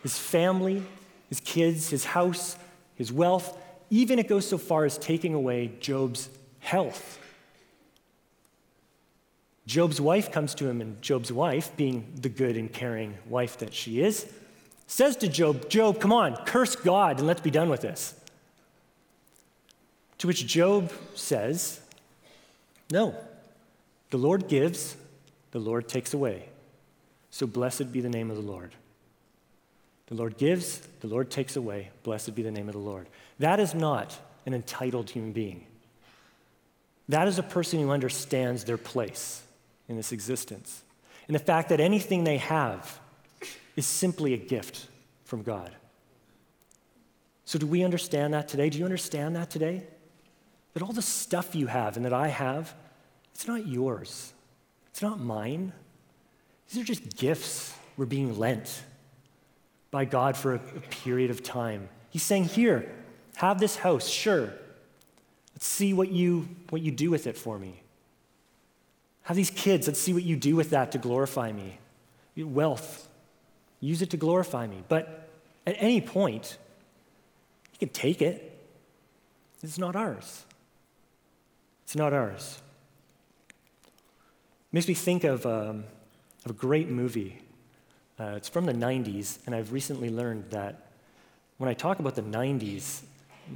his 0.03 0.17
family, 0.17 0.83
his 1.29 1.39
kids, 1.39 1.91
his 1.91 2.03
house, 2.03 2.57
his 2.95 3.13
wealth. 3.13 3.55
Even 3.91 4.17
it 4.17 4.27
goes 4.27 4.47
so 4.47 4.57
far 4.57 4.83
as 4.85 4.97
taking 4.97 5.35
away 5.35 5.71
Job's 5.79 6.27
health. 6.59 7.19
Job's 9.65 10.01
wife 10.01 10.31
comes 10.31 10.55
to 10.55 10.67
him, 10.67 10.81
and 10.81 11.01
Job's 11.01 11.31
wife, 11.31 11.75
being 11.77 12.11
the 12.19 12.29
good 12.29 12.57
and 12.57 12.71
caring 12.71 13.17
wife 13.27 13.57
that 13.59 13.73
she 13.73 14.01
is, 14.01 14.31
says 14.87 15.15
to 15.17 15.27
Job, 15.27 15.69
Job, 15.69 15.99
come 15.99 16.11
on, 16.11 16.35
curse 16.45 16.75
God 16.75 17.19
and 17.19 17.27
let's 17.27 17.41
be 17.41 17.51
done 17.51 17.69
with 17.69 17.81
this. 17.81 18.13
To 20.17 20.27
which 20.27 20.45
Job 20.45 20.91
says, 21.15 21.79
No, 22.91 23.15
the 24.09 24.17
Lord 24.17 24.47
gives, 24.47 24.97
the 25.51 25.59
Lord 25.59 25.87
takes 25.87 26.13
away. 26.13 26.49
So 27.29 27.47
blessed 27.47 27.93
be 27.93 28.01
the 28.01 28.09
name 28.09 28.29
of 28.29 28.35
the 28.35 28.43
Lord. 28.43 28.75
The 30.07 30.15
Lord 30.15 30.37
gives, 30.37 30.79
the 30.99 31.07
Lord 31.07 31.31
takes 31.31 31.55
away. 31.55 31.89
Blessed 32.03 32.35
be 32.35 32.43
the 32.43 32.51
name 32.51 32.67
of 32.67 32.73
the 32.73 32.79
Lord. 32.79 33.07
That 33.39 33.61
is 33.61 33.73
not 33.73 34.19
an 34.45 34.53
entitled 34.53 35.09
human 35.09 35.31
being. 35.31 35.65
That 37.07 37.29
is 37.29 37.39
a 37.39 37.43
person 37.43 37.79
who 37.79 37.91
understands 37.91 38.65
their 38.65 38.77
place 38.77 39.41
in 39.91 39.97
this 39.97 40.13
existence. 40.13 40.83
And 41.27 41.35
the 41.35 41.39
fact 41.39 41.69
that 41.69 41.81
anything 41.81 42.23
they 42.23 42.37
have 42.37 42.99
is 43.75 43.85
simply 43.85 44.33
a 44.33 44.37
gift 44.37 44.87
from 45.25 45.43
God. 45.43 45.75
So, 47.45 47.59
do 47.59 47.67
we 47.67 47.83
understand 47.83 48.33
that 48.33 48.47
today? 48.47 48.69
Do 48.69 48.79
you 48.79 48.85
understand 48.85 49.35
that 49.35 49.49
today? 49.51 49.83
That 50.73 50.81
all 50.81 50.93
the 50.93 51.01
stuff 51.01 51.53
you 51.53 51.67
have 51.67 51.97
and 51.97 52.05
that 52.05 52.13
I 52.13 52.29
have, 52.29 52.73
it's 53.35 53.47
not 53.47 53.67
yours, 53.67 54.31
it's 54.89 55.01
not 55.01 55.19
mine. 55.19 55.73
These 56.69 56.81
are 56.81 56.85
just 56.85 57.17
gifts 57.17 57.75
we're 57.97 58.05
being 58.05 58.39
lent 58.39 58.81
by 59.91 60.05
God 60.05 60.37
for 60.37 60.53
a, 60.53 60.55
a 60.55 60.81
period 60.89 61.29
of 61.29 61.43
time. 61.43 61.89
He's 62.09 62.23
saying, 62.23 62.45
Here, 62.45 62.89
have 63.35 63.59
this 63.59 63.75
house, 63.75 64.07
sure. 64.07 64.53
Let's 65.53 65.67
see 65.67 65.91
what 65.91 66.09
you, 66.09 66.47
what 66.69 66.81
you 66.81 66.91
do 66.91 67.11
with 67.11 67.27
it 67.27 67.37
for 67.37 67.59
me. 67.59 67.81
Have 69.23 69.37
these 69.37 69.49
kids, 69.49 69.87
let's 69.87 69.99
see 69.99 70.13
what 70.13 70.23
you 70.23 70.35
do 70.35 70.55
with 70.55 70.71
that 70.71 70.91
to 70.93 70.97
glorify 70.97 71.51
me. 71.51 71.77
Wealth, 72.37 73.07
use 73.79 74.01
it 74.01 74.09
to 74.11 74.17
glorify 74.17 74.67
me. 74.67 74.83
But 74.87 75.29
at 75.67 75.75
any 75.77 76.01
point, 76.01 76.57
you 77.73 77.79
can 77.79 77.89
take 77.89 78.21
it. 78.21 78.47
It's 79.61 79.77
not 79.77 79.95
ours. 79.95 80.45
It's 81.83 81.95
not 81.95 82.13
ours. 82.13 82.59
It 83.49 84.73
makes 84.73 84.87
me 84.87 84.93
think 84.93 85.23
of, 85.23 85.45
um, 85.45 85.83
of 86.45 86.51
a 86.51 86.53
great 86.53 86.89
movie 86.89 87.41
uh, 88.21 88.35
it's 88.35 88.49
from 88.49 88.67
the 88.67 88.73
90s, 88.73 89.39
and 89.47 89.55
I've 89.55 89.71
recently 89.71 90.11
learned 90.11 90.51
that 90.51 90.91
when 91.57 91.67
I 91.67 91.73
talk 91.73 91.97
about 91.97 92.13
the 92.13 92.21
90s, 92.21 93.01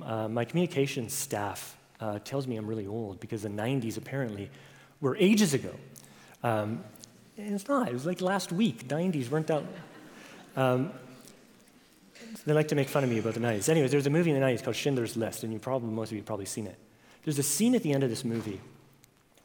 uh, 0.04 0.28
my 0.28 0.44
communications 0.44 1.14
staff 1.14 1.78
uh, 2.00 2.18
tells 2.24 2.48
me 2.48 2.56
I'm 2.56 2.66
really 2.66 2.88
old 2.88 3.20
because 3.20 3.44
the 3.44 3.50
90s 3.50 3.98
apparently 3.98 4.50
were 5.02 5.16
ages 5.18 5.54
ago. 5.54 5.74
Um, 6.44 6.84
it's 7.38 7.68
not, 7.68 7.90
it 7.90 7.94
was 7.94 8.06
like 8.06 8.22
last 8.22 8.52
week. 8.52 8.88
90s 8.88 9.30
weren't 9.30 9.48
that. 9.48 9.64
Um, 10.56 10.92
they 12.46 12.54
like 12.54 12.68
to 12.70 12.76
make 12.76 12.88
fun 12.88 13.04
of 13.04 13.10
me 13.10 13.20
about 13.20 13.34
the 13.34 13.40
90s. 13.40 13.70
Anyways, 13.70 13.92
there's 13.92 14.08
a 14.08 14.10
movie 14.10 14.32
in 14.32 14.40
the 14.40 14.46
90s 14.46 14.64
called 14.64 14.76
Schindler's 14.76 15.18
List, 15.18 15.44
and 15.44 15.52
you 15.52 15.60
probably, 15.60 15.90
most 15.90 16.12
of 16.12 16.18
you 16.18 16.24
probably 16.24 16.46
seen 16.46 16.68
it. 16.68 16.78
There's 17.24 17.40
a 17.40 17.44
scene 17.44 17.76
at 17.76 17.84
the 17.84 17.92
end 17.92 18.04
of 18.04 18.10
this 18.10 18.24
movie 18.24 18.62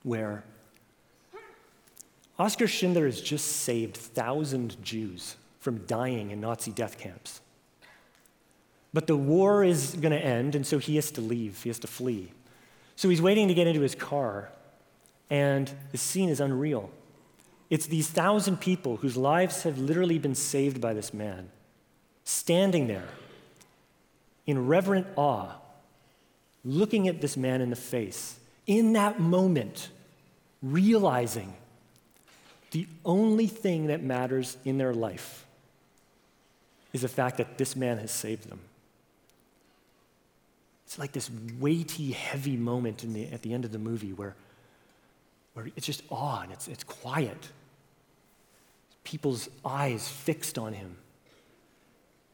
where 0.02 0.44
Oscar 2.38 2.66
Schindler 2.66 3.06
has 3.06 3.20
just 3.20 3.46
saved 3.46 3.96
thousand 3.96 4.82
Jews 4.82 5.36
from 5.60 5.84
dying 5.86 6.30
in 6.30 6.40
Nazi 6.40 6.70
death 6.70 6.98
camps. 6.98 7.40
But 8.92 9.06
the 9.06 9.16
war 9.16 9.62
is 9.62 9.94
going 9.94 10.12
to 10.12 10.18
end, 10.18 10.54
and 10.54 10.66
so 10.66 10.78
he 10.78 10.96
has 10.96 11.10
to 11.12 11.20
leave, 11.20 11.62
he 11.62 11.68
has 11.68 11.78
to 11.80 11.86
flee. 11.86 12.32
So 12.96 13.08
he's 13.08 13.22
waiting 13.22 13.48
to 13.48 13.54
get 13.54 13.66
into 13.66 13.80
his 13.80 13.94
car, 13.94 14.50
and 15.30 15.70
the 15.92 15.98
scene 15.98 16.28
is 16.28 16.40
unreal. 16.40 16.90
It's 17.70 17.86
these 17.86 18.08
thousand 18.08 18.60
people 18.60 18.96
whose 18.96 19.16
lives 19.16 19.62
have 19.62 19.78
literally 19.78 20.18
been 20.18 20.34
saved 20.34 20.80
by 20.80 20.92
this 20.92 21.14
man, 21.14 21.50
standing 22.24 22.88
there 22.88 23.08
in 24.46 24.66
reverent 24.66 25.06
awe, 25.16 25.52
looking 26.64 27.06
at 27.06 27.20
this 27.20 27.36
man 27.36 27.60
in 27.60 27.70
the 27.70 27.76
face, 27.76 28.38
in 28.66 28.94
that 28.94 29.20
moment, 29.20 29.88
realizing 30.62 31.54
the 32.72 32.86
only 33.04 33.46
thing 33.46 33.86
that 33.86 34.02
matters 34.02 34.56
in 34.64 34.78
their 34.78 34.92
life 34.92 35.46
is 36.92 37.02
the 37.02 37.08
fact 37.08 37.36
that 37.36 37.58
this 37.58 37.76
man 37.76 37.98
has 37.98 38.10
saved 38.10 38.48
them. 38.48 38.60
It's 40.86 40.98
like 40.98 41.12
this 41.12 41.30
weighty, 41.60 42.10
heavy 42.10 42.56
moment 42.56 43.04
the, 43.12 43.28
at 43.28 43.42
the 43.42 43.54
end 43.54 43.64
of 43.64 43.70
the 43.70 43.78
movie 43.78 44.12
where, 44.12 44.34
where 45.54 45.68
it's 45.76 45.86
just 45.86 46.02
awe 46.10 46.42
and 46.42 46.52
it's, 46.52 46.68
it's 46.68 46.84
quiet. 46.84 47.48
People's 49.04 49.48
eyes 49.64 50.08
fixed 50.08 50.58
on 50.58 50.72
him. 50.72 50.96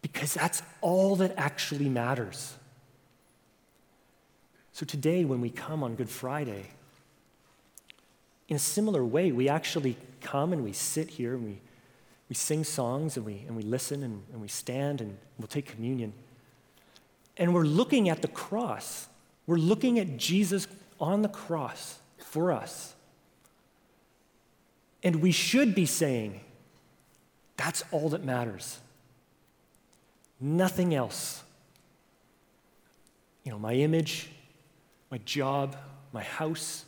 Because 0.02 0.34
that's 0.34 0.62
all 0.80 1.16
that 1.16 1.32
actually 1.36 1.88
matters. 1.88 2.54
So 4.72 4.84
today, 4.84 5.24
when 5.24 5.40
we 5.40 5.50
come 5.50 5.82
on 5.82 5.94
Good 5.94 6.10
Friday, 6.10 6.66
in 8.48 8.56
a 8.56 8.60
similar 8.60 9.04
way, 9.04 9.32
we 9.32 9.48
actually 9.48 9.96
come 10.20 10.52
and 10.52 10.62
we 10.62 10.72
sit 10.72 11.10
here 11.10 11.34
and 11.34 11.44
we, 11.44 11.60
we 12.28 12.34
sing 12.34 12.62
songs 12.62 13.16
and 13.16 13.24
we, 13.24 13.44
and 13.46 13.56
we 13.56 13.62
listen 13.62 14.02
and, 14.02 14.22
and 14.32 14.40
we 14.40 14.48
stand 14.48 15.00
and 15.00 15.16
we'll 15.38 15.48
take 15.48 15.66
communion. 15.66 16.12
And 17.36 17.54
we're 17.54 17.64
looking 17.64 18.08
at 18.08 18.22
the 18.22 18.28
cross. 18.28 19.08
We're 19.46 19.56
looking 19.56 19.98
at 19.98 20.16
Jesus 20.16 20.66
on 21.00 21.22
the 21.22 21.28
cross 21.28 21.98
for 22.18 22.52
us. 22.52 22.95
And 25.06 25.22
we 25.22 25.32
should 25.32 25.74
be 25.74 25.86
saying, 25.86 26.40
that's 27.56 27.82
all 27.90 28.10
that 28.10 28.22
matters. 28.22 28.78
Nothing 30.38 30.94
else. 30.94 31.42
You 33.44 33.52
know, 33.52 33.58
my 33.58 33.72
image, 33.72 34.28
my 35.10 35.16
job, 35.24 35.76
my 36.12 36.22
house, 36.22 36.84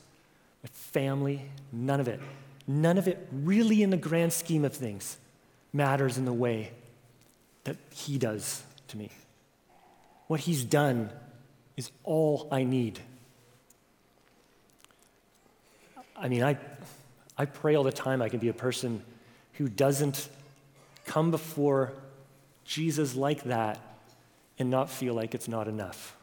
my 0.63 0.69
family, 0.73 1.43
none 1.73 2.01
of 2.01 2.09
it 2.09 2.21
none 2.69 2.99
of 2.99 3.09
it 3.09 3.27
really, 3.33 3.83
in 3.83 3.91
the 3.91 3.97
grand 3.97 4.33
scheme 4.33 4.65
of 4.65 4.75
things, 4.75 5.17
matters 5.73 6.19
in 6.19 6.27
the 6.27 6.33
way 6.33 6.71
that 7.65 7.77
He 7.91 8.19
does 8.19 8.63
to 8.89 8.99
me. 8.99 9.11
What 10.29 10.41
He's 10.41 10.63
done 10.63 11.11
is 11.77 11.91
all 12.05 12.47
I 12.53 12.63
need. 12.63 13.01
I 16.15 16.29
mean, 16.29 16.43
I, 16.43 16.59
I 17.39 17.45
pray 17.45 17.77
all 17.77 17.85
the 17.85 17.93
time 17.93 18.21
I 18.21 18.29
can 18.29 18.41
be 18.41 18.49
a 18.49 18.55
person 18.55 19.03
who 19.55 19.69
doesn't 19.69 20.29
come 21.07 21.31
before 21.31 21.93
Jesus 22.65 23.15
like 23.15 23.45
that 23.45 23.79
and 24.59 24.71
not 24.71 24.91
feel 24.91 25.15
like 25.15 25.35
it's 25.35 25.49
not 25.49 25.69
enough. 25.69 26.17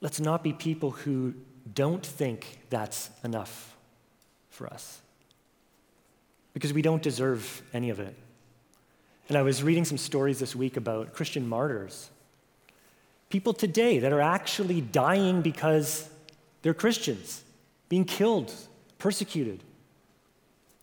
Let's 0.00 0.18
not 0.18 0.42
be 0.42 0.52
people 0.52 0.90
who 0.90 1.34
don't 1.72 2.04
think 2.04 2.58
that's 2.70 3.10
enough 3.22 3.76
for 4.50 4.66
us 4.66 5.00
because 6.54 6.72
we 6.72 6.82
don't 6.82 7.02
deserve 7.02 7.62
any 7.72 7.90
of 7.90 8.00
it. 8.00 8.14
And 9.28 9.38
I 9.38 9.42
was 9.42 9.62
reading 9.62 9.84
some 9.84 9.98
stories 9.98 10.40
this 10.40 10.56
week 10.56 10.76
about 10.76 11.14
Christian 11.14 11.48
martyrs. 11.48 12.10
People 13.30 13.54
today 13.54 14.00
that 14.00 14.12
are 14.12 14.20
actually 14.20 14.80
dying 14.80 15.40
because 15.40 16.08
they're 16.62 16.74
Christians, 16.74 17.42
being 17.92 18.06
killed, 18.06 18.50
persecuted. 18.96 19.62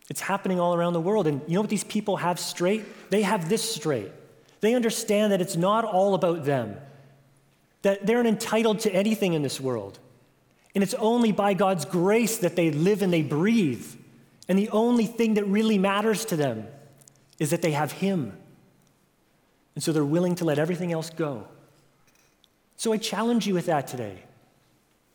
It's 0.08 0.20
happening 0.20 0.60
all 0.60 0.76
around 0.76 0.92
the 0.92 1.00
world. 1.00 1.26
And 1.26 1.40
you 1.48 1.54
know 1.54 1.60
what 1.60 1.68
these 1.68 1.82
people 1.82 2.18
have 2.18 2.38
straight? 2.38 2.84
They 3.10 3.22
have 3.22 3.48
this 3.48 3.68
straight. 3.68 4.12
They 4.60 4.74
understand 4.76 5.32
that 5.32 5.40
it's 5.40 5.56
not 5.56 5.84
all 5.84 6.14
about 6.14 6.44
them, 6.44 6.76
that 7.82 8.06
they're 8.06 8.24
entitled 8.24 8.78
to 8.80 8.92
anything 8.94 9.32
in 9.32 9.42
this 9.42 9.60
world. 9.60 9.98
And 10.72 10.84
it's 10.84 10.94
only 10.94 11.32
by 11.32 11.52
God's 11.52 11.84
grace 11.84 12.38
that 12.38 12.54
they 12.54 12.70
live 12.70 13.02
and 13.02 13.12
they 13.12 13.22
breathe. 13.22 13.86
And 14.48 14.56
the 14.56 14.68
only 14.68 15.06
thing 15.06 15.34
that 15.34 15.48
really 15.48 15.78
matters 15.78 16.24
to 16.26 16.36
them 16.36 16.68
is 17.40 17.50
that 17.50 17.60
they 17.60 17.72
have 17.72 17.90
Him. 17.90 18.38
And 19.74 19.82
so 19.82 19.90
they're 19.90 20.04
willing 20.04 20.36
to 20.36 20.44
let 20.44 20.60
everything 20.60 20.92
else 20.92 21.10
go. 21.10 21.48
So 22.76 22.92
I 22.92 22.98
challenge 22.98 23.48
you 23.48 23.54
with 23.54 23.66
that 23.66 23.88
today. 23.88 24.22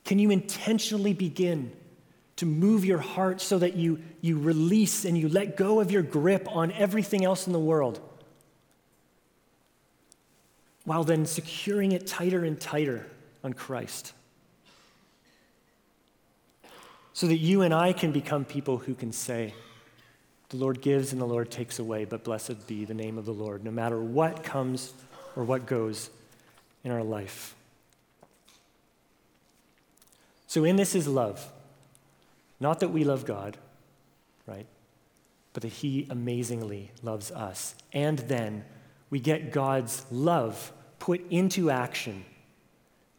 Can 0.03 0.19
you 0.19 0.29
intentionally 0.29 1.13
begin 1.13 1.71
to 2.37 2.45
move 2.45 2.83
your 2.83 2.97
heart 2.97 3.39
so 3.41 3.57
that 3.59 3.75
you, 3.75 4.01
you 4.21 4.37
release 4.37 5.05
and 5.05 5.17
you 5.17 5.29
let 5.29 5.55
go 5.55 5.79
of 5.79 5.91
your 5.91 6.01
grip 6.01 6.47
on 6.51 6.71
everything 6.73 7.23
else 7.23 7.47
in 7.47 7.53
the 7.53 7.59
world? 7.59 7.99
While 10.83 11.03
then 11.03 11.25
securing 11.25 11.93
it 11.93 12.05
tighter 12.05 12.43
and 12.43 12.59
tighter 12.59 13.07
on 13.43 13.53
Christ 13.53 14.13
so 17.15 17.27
that 17.27 17.37
you 17.37 17.61
and 17.61 17.73
I 17.73 17.93
can 17.93 18.11
become 18.11 18.43
people 18.43 18.77
who 18.77 18.93
can 18.93 19.13
say, 19.13 19.53
The 20.49 20.57
Lord 20.57 20.81
gives 20.81 21.13
and 21.13 21.21
the 21.21 21.25
Lord 21.25 21.49
takes 21.49 21.79
away, 21.79 22.03
but 22.03 22.25
blessed 22.25 22.67
be 22.67 22.83
the 22.83 22.93
name 22.93 23.17
of 23.17 23.23
the 23.25 23.33
Lord, 23.33 23.63
no 23.63 23.71
matter 23.71 23.99
what 24.01 24.43
comes 24.43 24.93
or 25.37 25.45
what 25.45 25.65
goes 25.65 26.09
in 26.83 26.91
our 26.91 27.03
life. 27.03 27.55
So, 30.47 30.65
in 30.65 30.75
this 30.75 30.93
is 30.93 31.07
love. 31.07 31.49
Not 32.65 32.79
that 32.79 32.89
we 32.89 33.03
love 33.03 33.25
God, 33.25 33.57
right? 34.47 34.65
But 35.53 35.61
that 35.61 35.71
He 35.71 36.07
amazingly 36.09 36.89
loves 37.03 37.29
us. 37.29 37.75
And 37.93 38.17
then 38.17 38.65
we 39.11 39.19
get 39.19 39.51
God's 39.51 40.03
love 40.09 40.73
put 40.97 41.21
into 41.29 41.69
action, 41.69 42.25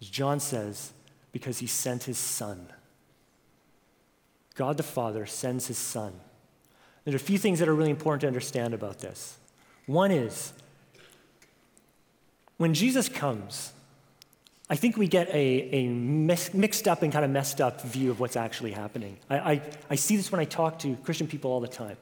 as 0.01 0.09
John 0.09 0.41
says, 0.41 0.91
because 1.31 1.59
He 1.59 1.69
sent 1.69 2.03
His 2.03 2.19
Son. 2.19 2.67
God 4.57 4.79
the 4.79 4.83
Father 4.83 5.27
sends 5.27 5.69
his 5.69 5.79
Son. 5.79 6.13
There 7.05 7.15
are 7.15 7.17
a 7.17 7.21
few 7.21 7.39
things 7.39 7.61
that 7.61 7.69
are 7.69 7.75
really 7.75 7.91
important 7.91 8.23
to 8.23 8.27
understand 8.27 8.75
about 8.75 8.99
this. 8.99 9.39
One 9.87 10.11
is, 10.11 10.53
when 12.57 12.75
Jesus 12.75 13.09
comes, 13.09 13.71
I 14.69 14.75
think 14.75 14.97
we 14.97 15.07
get 15.07 15.29
a, 15.29 15.35
a 15.73 15.89
mixed 15.89 16.89
up 16.89 17.03
and 17.03 17.13
kind 17.13 17.25
of 17.25 17.31
messed 17.31 17.61
up 17.61 17.83
view 17.83 18.11
of 18.11 18.19
what's 18.19 18.37
actually 18.37 18.73
happening. 18.73 19.17
I, 19.31 19.39
I, 19.39 19.63
I 19.91 19.95
see 19.95 20.17
this 20.17 20.33
when 20.33 20.41
I 20.41 20.45
talk 20.45 20.81
to 20.81 20.97
Christian 20.97 21.29
people 21.29 21.53
all 21.53 21.61
the 21.61 21.69
time. 21.69 21.97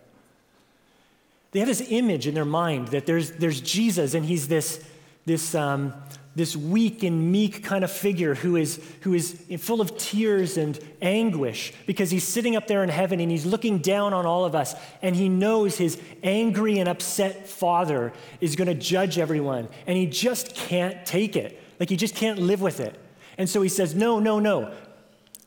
They 1.52 1.58
have 1.60 1.68
this 1.68 1.86
image 1.88 2.26
in 2.26 2.34
their 2.34 2.46
mind 2.46 2.88
that 2.88 3.06
there's, 3.06 3.32
there's 3.32 3.60
Jesus 3.60 4.14
and 4.14 4.24
he's 4.24 4.48
this, 4.48 4.82
this, 5.26 5.54
um, 5.54 5.92
this 6.34 6.56
weak 6.56 7.02
and 7.02 7.30
meek 7.30 7.62
kind 7.62 7.84
of 7.84 7.90
figure 7.92 8.34
who 8.34 8.56
is, 8.56 8.80
who 9.02 9.12
is 9.14 9.40
full 9.58 9.80
of 9.80 9.96
tears 9.96 10.56
and 10.56 10.78
anguish 11.00 11.72
because 11.86 12.10
he's 12.10 12.24
sitting 12.24 12.56
up 12.56 12.66
there 12.66 12.82
in 12.82 12.88
heaven 12.88 13.20
and 13.20 13.30
he's 13.30 13.46
looking 13.46 13.78
down 13.78 14.12
on 14.12 14.26
all 14.26 14.46
of 14.46 14.54
us 14.54 14.74
and 15.02 15.14
he 15.14 15.28
knows 15.28 15.76
his 15.76 16.00
angry 16.22 16.78
and 16.78 16.88
upset 16.88 17.46
father 17.46 18.12
is 18.40 18.56
going 18.56 18.68
to 18.68 18.74
judge 18.74 19.18
everyone 19.18 19.68
and 19.86 19.96
he 19.98 20.06
just 20.06 20.56
can't 20.56 21.04
take 21.06 21.36
it. 21.36 21.60
Like 21.84 21.90
he 21.90 21.98
just 21.98 22.14
can't 22.14 22.38
live 22.38 22.62
with 22.62 22.80
it. 22.80 22.98
And 23.36 23.46
so 23.46 23.60
he 23.60 23.68
says, 23.68 23.94
No, 23.94 24.18
no, 24.18 24.38
no. 24.38 24.72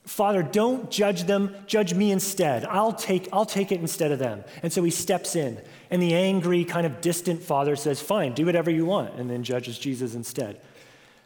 Father, 0.05 0.43
don't 0.43 0.91
judge 0.91 1.23
them, 1.23 1.55
judge 1.65 1.95
me 1.95 2.11
instead. 2.11 2.63
I'll 2.65 2.93
take, 2.93 3.27
I'll 3.33 3.43
take 3.43 3.71
it 3.71 3.81
instead 3.81 4.11
of 4.11 4.19
them. 4.19 4.43
And 4.61 4.71
so 4.71 4.83
he 4.83 4.91
steps 4.91 5.35
in, 5.35 5.59
and 5.89 5.99
the 5.99 6.13
angry, 6.13 6.63
kind 6.63 6.85
of 6.85 7.01
distant 7.01 7.41
father 7.41 7.75
says, 7.75 8.03
Fine, 8.03 8.33
do 8.33 8.45
whatever 8.45 8.69
you 8.69 8.85
want, 8.85 9.15
and 9.15 9.31
then 9.31 9.41
judges 9.41 9.79
Jesus 9.79 10.13
instead. 10.13 10.61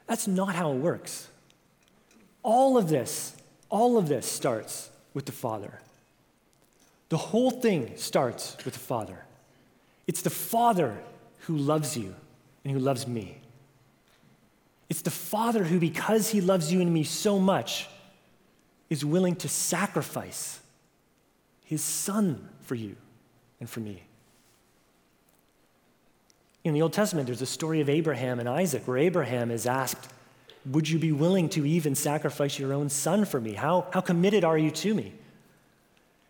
That's 0.08 0.30
not 0.30 0.56
how 0.56 0.71
it 0.71 0.78
works. 0.78 1.28
All 2.41 2.78
of 2.78 2.88
this, 2.88 3.36
all 3.67 3.97
of 3.97 4.08
this 4.08 4.26
starts 4.26 4.91
with 5.13 5.26
the 5.26 5.34
Father. 5.34 5.82
The 7.10 7.17
whole 7.17 7.52
thing 7.52 7.97
starts 7.97 8.56
with 8.63 8.76
the 8.76 8.80
Father. 8.80 9.26
It's 10.08 10.21
the 10.21 10.30
Father 10.30 11.04
who 11.39 11.58
loves 11.58 11.97
you 11.97 12.15
and 12.63 12.71
who 12.71 12.80
loves 12.80 13.06
me. 13.06 13.41
It's 14.91 15.04
the 15.04 15.10
Father 15.10 15.63
who, 15.63 15.80
because 15.80 16.32
He 16.32 16.41
loves 16.41 16.73
you 16.73 16.82
and 16.82 16.93
me 16.93 17.06
so 17.06 17.39
much, 17.39 17.88
is 18.89 19.06
willing 19.06 19.38
to 19.38 19.47
sacrifice 19.47 20.60
His 21.63 21.82
Son 21.82 22.49
for 22.63 22.75
you 22.75 22.97
and 23.62 23.69
for 23.69 23.80
me. 23.80 24.04
In 26.65 26.73
the 26.73 26.82
Old 26.82 26.91
Testament, 26.91 27.25
there's 27.25 27.41
a 27.41 27.45
story 27.45 27.80
of 27.80 27.88
Abraham 27.88 28.38
and 28.41 28.49
Isaac 28.49 28.86
where 28.86 28.97
Abraham 28.97 29.49
is 29.49 29.65
asked, 29.65 30.10
Would 30.65 30.89
you 30.89 30.99
be 30.99 31.13
willing 31.13 31.47
to 31.51 31.65
even 31.65 31.95
sacrifice 31.95 32.60
your 32.60 32.73
own 32.73 32.89
son 32.89 33.23
for 33.23 33.39
me? 33.39 33.54
How, 33.54 33.88
how 33.93 34.01
committed 34.01 34.43
are 34.43 34.58
you 34.58 34.71
to 34.71 34.93
me? 34.93 35.13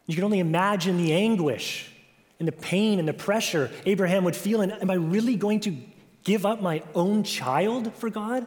You 0.06 0.13
can 0.13 0.24
only 0.24 0.39
imagine 0.39 0.97
the 0.97 1.13
anguish 1.13 1.91
and 2.38 2.47
the 2.47 2.52
pain 2.52 3.00
and 3.00 3.08
the 3.08 3.13
pressure 3.13 3.71
Abraham 3.88 4.24
would 4.24 4.36
feel. 4.36 4.62
And 4.62 4.71
am 4.71 4.91
I 4.91 4.95
really 4.95 5.36
going 5.36 5.62
to 5.62 5.76
give 6.23 6.45
up 6.45 6.62
my 6.62 6.84
own 6.95 7.23
child 7.23 7.93
for 7.95 8.10
God? 8.10 8.45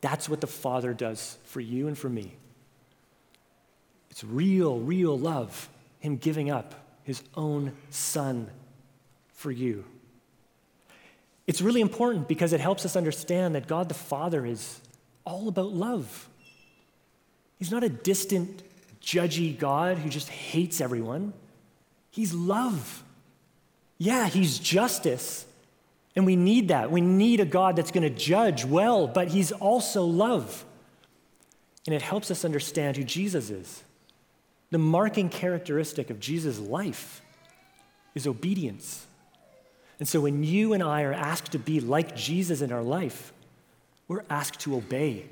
That's 0.00 0.28
what 0.28 0.40
the 0.40 0.46
Father 0.46 0.94
does 0.94 1.38
for 1.44 1.60
you 1.60 1.88
and 1.88 1.96
for 1.96 2.08
me. 2.08 2.36
It's 4.10 4.22
real, 4.24 4.78
real 4.78 5.18
love, 5.18 5.68
Him 5.98 6.16
giving 6.16 6.50
up 6.50 6.74
His 7.02 7.22
own 7.34 7.72
Son 7.90 8.50
for 9.34 9.50
you. 9.50 9.84
It's 11.46 11.60
really 11.60 11.80
important 11.80 12.26
because 12.28 12.52
it 12.52 12.60
helps 12.60 12.84
us 12.84 12.96
understand 12.96 13.54
that 13.54 13.66
God 13.66 13.88
the 13.88 13.94
Father 13.94 14.44
is 14.44 14.80
all 15.24 15.48
about 15.48 15.72
love. 15.72 16.28
He's 17.58 17.70
not 17.70 17.84
a 17.84 17.88
distant, 17.88 18.62
judgy 19.00 19.56
God 19.56 19.98
who 19.98 20.08
just 20.08 20.28
hates 20.28 20.80
everyone. 20.80 21.32
He's 22.10 22.34
love. 22.34 23.02
Yeah, 23.98 24.26
He's 24.26 24.58
justice. 24.58 25.46
And 26.14 26.24
we 26.24 26.36
need 26.36 26.68
that. 26.68 26.90
We 26.90 27.02
need 27.02 27.40
a 27.40 27.44
God 27.44 27.76
that's 27.76 27.90
going 27.90 28.02
to 28.02 28.10
judge 28.10 28.64
well, 28.64 29.06
but 29.06 29.28
He's 29.28 29.52
also 29.52 30.04
love. 30.04 30.64
And 31.86 31.94
it 31.94 32.02
helps 32.02 32.30
us 32.30 32.44
understand 32.44 32.96
who 32.96 33.04
Jesus 33.04 33.50
is. 33.50 33.84
The 34.70 34.78
marking 34.78 35.28
characteristic 35.28 36.10
of 36.10 36.18
Jesus' 36.18 36.58
life 36.58 37.22
is 38.14 38.26
obedience. 38.26 39.06
And 39.98 40.08
so 40.08 40.20
when 40.20 40.42
you 40.42 40.72
and 40.72 40.82
I 40.82 41.02
are 41.02 41.12
asked 41.12 41.52
to 41.52 41.58
be 41.58 41.80
like 41.80 42.16
Jesus 42.16 42.60
in 42.60 42.72
our 42.72 42.82
life, 42.82 43.32
we're 44.08 44.24
asked 44.28 44.60
to 44.60 44.76
obey. 44.76 45.26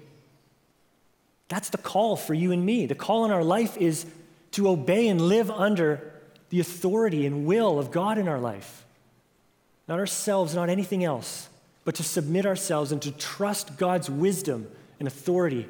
That's 1.48 1.70
the 1.70 1.78
call 1.78 2.16
for 2.16 2.34
you 2.34 2.52
and 2.52 2.64
me. 2.64 2.86
The 2.86 2.94
call 2.94 3.24
in 3.24 3.30
our 3.30 3.44
life 3.44 3.76
is 3.76 4.06
to 4.52 4.68
obey 4.68 5.08
and 5.08 5.20
live 5.20 5.50
under 5.50 6.13
the 6.54 6.60
authority 6.60 7.26
and 7.26 7.46
will 7.46 7.80
of 7.80 7.90
God 7.90 8.16
in 8.16 8.28
our 8.28 8.38
life. 8.38 8.84
Not 9.88 9.98
ourselves, 9.98 10.54
not 10.54 10.70
anything 10.70 11.02
else, 11.02 11.48
but 11.84 11.96
to 11.96 12.04
submit 12.04 12.46
ourselves 12.46 12.92
and 12.92 13.02
to 13.02 13.10
trust 13.10 13.76
God's 13.76 14.08
wisdom 14.08 14.68
and 15.00 15.08
authority 15.08 15.66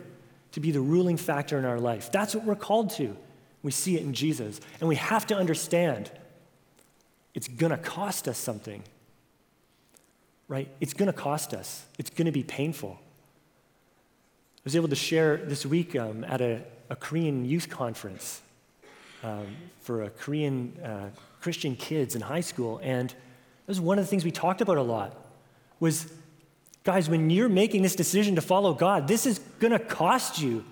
to 0.53 0.61
be 0.61 0.73
the 0.73 0.83
ruling 0.83 1.16
factor 1.16 1.59
in 1.59 1.64
our 1.64 1.81
life. 1.81 2.12
That's 2.12 2.35
what 2.35 2.44
we're 2.44 2.55
called 2.55 2.90
to. 2.97 3.16
We 3.62 3.70
see 3.70 3.97
it 3.97 4.03
in 4.03 4.12
Jesus. 4.12 4.61
And 4.79 4.87
we 4.87 4.97
have 4.97 5.27
to 5.29 5.35
understand 5.35 6.11
it's 7.33 7.49
going 7.49 7.73
to 7.73 7.79
cost 7.79 8.29
us 8.29 8.37
something. 8.37 8.83
Right? 10.49 10.68
It's 10.83 10.92
going 10.92 11.11
to 11.11 11.14
cost 11.14 11.55
us, 11.55 11.87
it's 11.99 12.11
going 12.11 12.27
to 12.27 12.33
be 12.33 12.42
painful. 12.42 12.99
I 13.01 14.61
was 14.64 14.77
able 14.77 14.88
to 14.88 14.97
share 14.97 15.38
this 15.38 15.64
week 15.64 15.97
um, 15.97 16.25
at 16.25 16.42
a, 16.42 16.62
a, 16.90 16.97
Korean 16.97 17.47
youth 17.47 17.70
conference 17.70 18.42
um, 19.24 19.46
for 19.80 20.02
a 20.02 20.10
Korean 20.10 20.78
uh, 20.84 21.08
Christian 21.40 21.74
kids 21.74 22.14
in 22.14 22.20
high 22.20 22.40
school, 22.40 22.78
and 22.82 23.08
that 23.08 23.68
was 23.68 23.80
one 23.80 23.98
of 23.98 24.04
the 24.04 24.08
things 24.08 24.24
we 24.24 24.30
talked 24.30 24.60
about 24.60 24.76
a 24.76 24.82
lot. 24.82 25.16
Was 25.80 26.12
guys, 26.84 27.08
when 27.08 27.30
you're 27.30 27.48
making 27.48 27.82
this 27.82 27.96
decision 27.96 28.34
to 28.34 28.42
follow 28.42 28.74
God, 28.74 29.08
this 29.08 29.26
is 29.26 29.38
going 29.58 29.72
to 29.72 29.78
cost 29.78 30.40
you. 30.40 30.64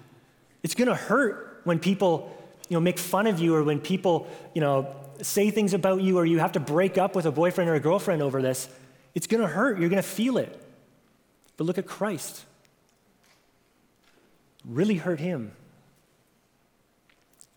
It's 0.62 0.74
going 0.74 0.88
to 0.88 0.94
hurt 0.94 1.62
when 1.64 1.78
people, 1.78 2.30
you 2.68 2.76
know, 2.76 2.80
make 2.80 2.98
fun 2.98 3.26
of 3.26 3.40
you 3.40 3.54
or 3.54 3.64
when 3.64 3.80
people, 3.80 4.28
you 4.54 4.60
know, 4.60 4.94
say 5.22 5.50
things 5.50 5.74
about 5.74 6.02
you 6.02 6.18
or 6.18 6.26
you 6.26 6.38
have 6.38 6.52
to 6.52 6.60
break 6.60 6.98
up 6.98 7.16
with 7.16 7.26
a 7.26 7.32
boyfriend 7.32 7.70
or 7.70 7.74
a 7.74 7.80
girlfriend 7.80 8.22
over 8.22 8.42
this, 8.42 8.68
it's 9.14 9.26
going 9.26 9.40
to 9.40 9.48
hurt. 9.48 9.78
You're 9.78 9.88
going 9.88 10.02
to 10.02 10.08
feel 10.08 10.36
it. 10.36 10.62
But 11.56 11.64
look 11.64 11.78
at 11.78 11.86
Christ. 11.86 12.44
Really 14.64 14.96
hurt 14.96 15.20
him. 15.20 15.52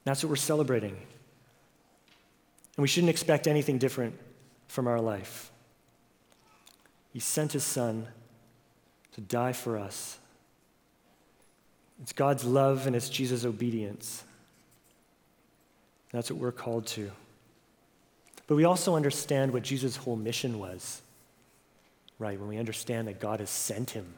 That's 0.05 0.23
what 0.23 0.29
we're 0.29 0.37
celebrating. 0.37 0.91
And 0.91 2.81
we 2.81 2.87
shouldn't 2.87 3.09
expect 3.09 3.47
anything 3.47 3.77
different 3.77 4.17
from 4.67 4.87
our 4.87 5.01
life. 5.01 5.51
He 7.11 7.19
sent 7.19 7.51
his 7.51 7.63
son 7.63 8.07
to 9.13 9.21
die 9.21 9.53
for 9.53 9.77
us. 9.77 10.19
It's 12.01 12.13
God's 12.13 12.43
love 12.43 12.87
and 12.87 12.95
it's 12.95 13.09
Jesus' 13.09 13.45
obedience 13.45 14.23
That's 16.11 16.31
what 16.31 16.39
we're 16.39 16.51
called 16.51 16.85
to. 16.87 17.11
But 18.47 18.55
we 18.55 18.63
also 18.63 18.95
understand 18.95 19.51
what 19.51 19.63
Jesus' 19.63 19.95
whole 19.95 20.15
mission 20.15 20.59
was, 20.59 21.01
right? 22.19 22.39
When 22.39 22.47
we 22.47 22.57
understand 22.57 23.07
that 23.07 23.19
God 23.19 23.39
has 23.39 23.49
sent 23.49 23.91
him. 23.91 24.13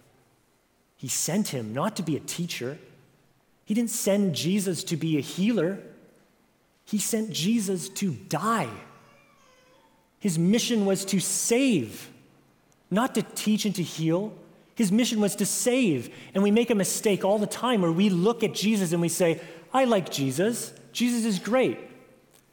He 0.97 1.07
sent 1.07 1.49
him 1.49 1.73
not 1.73 1.95
to 1.95 2.03
be 2.03 2.15
a 2.15 2.19
teacher, 2.19 2.77
He 3.67 3.73
didn't 3.73 3.89
send 3.89 4.33
Jesus 4.33 4.81
to 4.85 4.95
be 4.95 5.17
a 5.17 5.21
healer, 5.21 5.79
He 6.85 6.99
sent 6.99 7.31
Jesus 7.31 7.89
to 7.89 8.11
die. 8.11 8.69
His 10.19 10.39
mission 10.39 10.85
was 10.85 11.03
to 11.05 11.19
save, 11.19 12.09
not 12.89 13.13
to 13.15 13.21
teach 13.21 13.65
and 13.65 13.75
to 13.75 13.83
heal. 13.83 14.33
His 14.73 14.89
mission 14.89 15.19
was 15.19 15.35
to 15.35 15.45
save. 15.45 16.09
And 16.33 16.43
we 16.43 16.49
make 16.49 16.69
a 16.69 16.75
mistake 16.75 17.25
all 17.25 17.39
the 17.39 17.45
time 17.45 17.81
where 17.81 17.91
we 17.91 18.09
look 18.09 18.41
at 18.41 18.53
Jesus 18.53 18.93
and 18.93 19.01
we 19.01 19.09
say, 19.09 19.41
I 19.73 19.83
like 19.83 20.09
Jesus. 20.09 20.73
Jesus 20.93 21.25
is 21.25 21.37
great. 21.37 21.77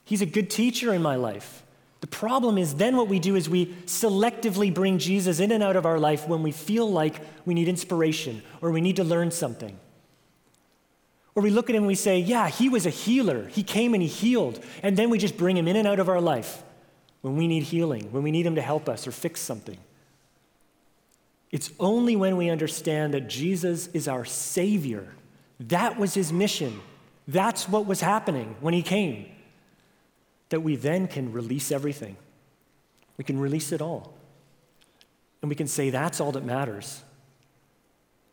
He's 0.05 0.21
a 0.21 0.27
good 0.27 0.51
teacher 0.51 0.93
in 0.93 1.01
my 1.01 1.15
life. 1.15 1.63
The 2.01 2.09
problem 2.09 2.59
is 2.59 2.75
then 2.75 2.97
what 2.97 3.09
we 3.09 3.21
do 3.21 3.37
is 3.37 3.49
we 3.49 3.67
selectively 3.87 4.75
bring 4.75 4.99
Jesus 4.99 5.39
in 5.39 5.53
and 5.53 5.63
out 5.63 5.77
of 5.77 5.87
our 5.87 5.99
life 5.99 6.27
when 6.27 6.43
we 6.43 6.51
feel 6.51 6.91
like 6.91 7.21
we 7.47 7.55
need 7.55 7.69
inspiration 7.69 8.43
or 8.61 8.73
we 8.73 8.81
need 8.81 8.97
to 8.97 9.05
learn 9.05 9.31
something. 9.31 9.79
Or 11.35 11.43
we 11.43 11.51
look 11.51 11.69
at 11.69 11.75
him 11.75 11.83
and 11.83 11.89
we 11.89 11.95
say, 11.95 12.19
Yeah, 12.19 12.49
he 12.49 12.69
was 12.69 12.87
a 12.87 12.91
healer. 12.91 13.49
He 13.49 13.63
came 13.63 13.95
and 13.95 14.03
he 14.03 14.09
healed. 14.09 14.63
And 14.83 14.97
then 14.97 15.11
we 15.11 15.19
just 15.19 15.37
bring 15.37 15.57
him 15.57 15.67
in 15.67 15.77
and 15.77 15.89
out 15.89 15.99
of 15.99 16.09
our 16.09 16.21
life 16.21 16.63
when 17.23 17.37
we 17.37 17.49
need 17.49 17.65
healing, 17.65 18.13
when 18.13 18.23
we 18.23 18.31
need 18.31 18.47
him 18.47 18.55
to 18.55 18.63
help 18.63 18.89
us 18.89 19.07
or 19.07 19.13
fix 19.13 19.41
something. 19.41 19.79
It's 21.51 21.71
only 21.79 22.17
when 22.17 22.37
we 22.37 22.51
understand 22.51 23.15
that 23.15 23.29
Jesus 23.29 23.87
is 23.89 24.09
our 24.09 24.25
Savior. 24.25 25.09
That 25.61 25.99
was 25.99 26.15
his 26.15 26.33
mission. 26.33 26.81
That's 27.27 27.69
what 27.69 27.87
was 27.87 28.01
happening 28.01 28.57
when 28.61 28.75
he 28.75 28.83
came 28.83 29.27
that 30.51 30.61
we 30.61 30.77
then 30.77 31.09
can 31.09 31.33
release 31.33 31.73
everything. 31.73 32.17
We 33.17 33.25
can 33.25 33.39
release 33.39 33.73
it 33.73 33.81
all. 33.81 34.15
And 35.43 35.49
we 35.49 35.55
can 35.55 35.67
say, 35.67 35.91
that's 35.91 36.21
all 36.21 36.33
that 36.33 36.45
matters. 36.45 37.03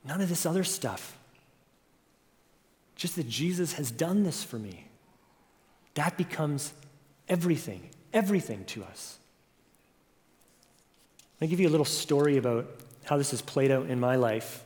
None 0.05 0.21
of 0.21 0.29
this 0.29 0.45
other 0.45 0.63
stuff. 0.63 1.17
Just 3.01 3.15
that 3.15 3.27
Jesus 3.27 3.73
has 3.73 3.89
done 3.89 4.21
this 4.21 4.43
for 4.43 4.59
me. 4.59 4.85
That 5.95 6.17
becomes 6.19 6.71
everything, 7.27 7.89
everything 8.13 8.63
to 8.65 8.83
us. 8.83 9.17
I'll 11.41 11.47
give 11.47 11.59
you 11.59 11.67
a 11.67 11.71
little 11.71 11.83
story 11.83 12.37
about 12.37 12.69
how 13.05 13.17
this 13.17 13.31
has 13.31 13.41
played 13.41 13.71
out 13.71 13.87
in 13.87 13.99
my 13.99 14.17
life. 14.17 14.63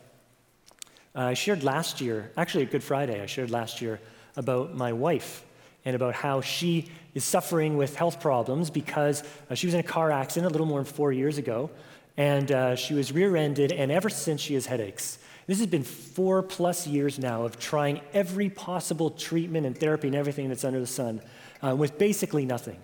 Uh, 1.15 1.21
I 1.21 1.33
shared 1.33 1.63
last 1.63 2.01
year, 2.01 2.29
actually 2.35 2.65
at 2.65 2.71
Good 2.71 2.83
Friday, 2.83 3.21
I 3.21 3.25
shared 3.25 3.51
last 3.51 3.79
year 3.79 4.01
about 4.35 4.75
my 4.75 4.91
wife 4.91 5.45
and 5.85 5.95
about 5.95 6.13
how 6.13 6.41
she 6.41 6.91
is 7.13 7.23
suffering 7.23 7.77
with 7.77 7.95
health 7.95 8.19
problems 8.19 8.69
because 8.69 9.23
uh, 9.49 9.55
she 9.55 9.65
was 9.65 9.75
in 9.75 9.79
a 9.79 9.83
car 9.83 10.11
accident 10.11 10.47
a 10.47 10.51
little 10.51 10.67
more 10.67 10.83
than 10.83 10.93
four 10.93 11.13
years 11.13 11.37
ago, 11.37 11.69
and 12.17 12.51
uh, 12.51 12.75
she 12.75 12.95
was 12.95 13.13
rear 13.13 13.37
ended, 13.37 13.71
and 13.71 13.93
ever 13.93 14.09
since 14.09 14.41
she 14.41 14.55
has 14.55 14.65
headaches. 14.65 15.19
This 15.47 15.59
has 15.59 15.67
been 15.67 15.83
four 15.83 16.41
plus 16.41 16.87
years 16.87 17.19
now 17.19 17.43
of 17.43 17.59
trying 17.59 18.01
every 18.13 18.49
possible 18.49 19.11
treatment 19.11 19.65
and 19.65 19.77
therapy 19.77 20.07
and 20.07 20.15
everything 20.15 20.49
that's 20.49 20.63
under 20.63 20.79
the 20.79 20.87
sun 20.87 21.21
uh, 21.63 21.75
with 21.75 21.97
basically 21.99 22.45
nothing. 22.45 22.79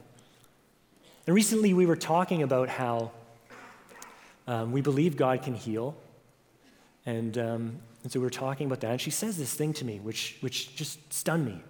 And 1.26 1.36
recently 1.36 1.74
we 1.74 1.86
were 1.86 1.96
talking 1.96 2.44
about 2.44 2.70
how 2.70 3.12
um, 4.48 4.72
we 4.72 4.82
believe 4.82 5.18
God 5.18 5.42
can 5.42 5.56
heal. 5.56 5.96
And, 7.06 7.38
um, 7.38 7.80
and 8.04 8.12
so 8.12 8.20
we 8.20 8.26
were 8.26 8.30
talking 8.30 8.68
about 8.68 8.82
that. 8.82 8.92
And 8.92 9.02
she 9.02 9.12
says 9.12 9.38
this 9.38 9.54
thing 9.54 9.74
to 9.74 9.86
me, 9.86 10.00
which, 10.00 10.38
which 10.42 10.76
just 10.76 11.12
stunned 11.12 11.46
me. 11.46 11.64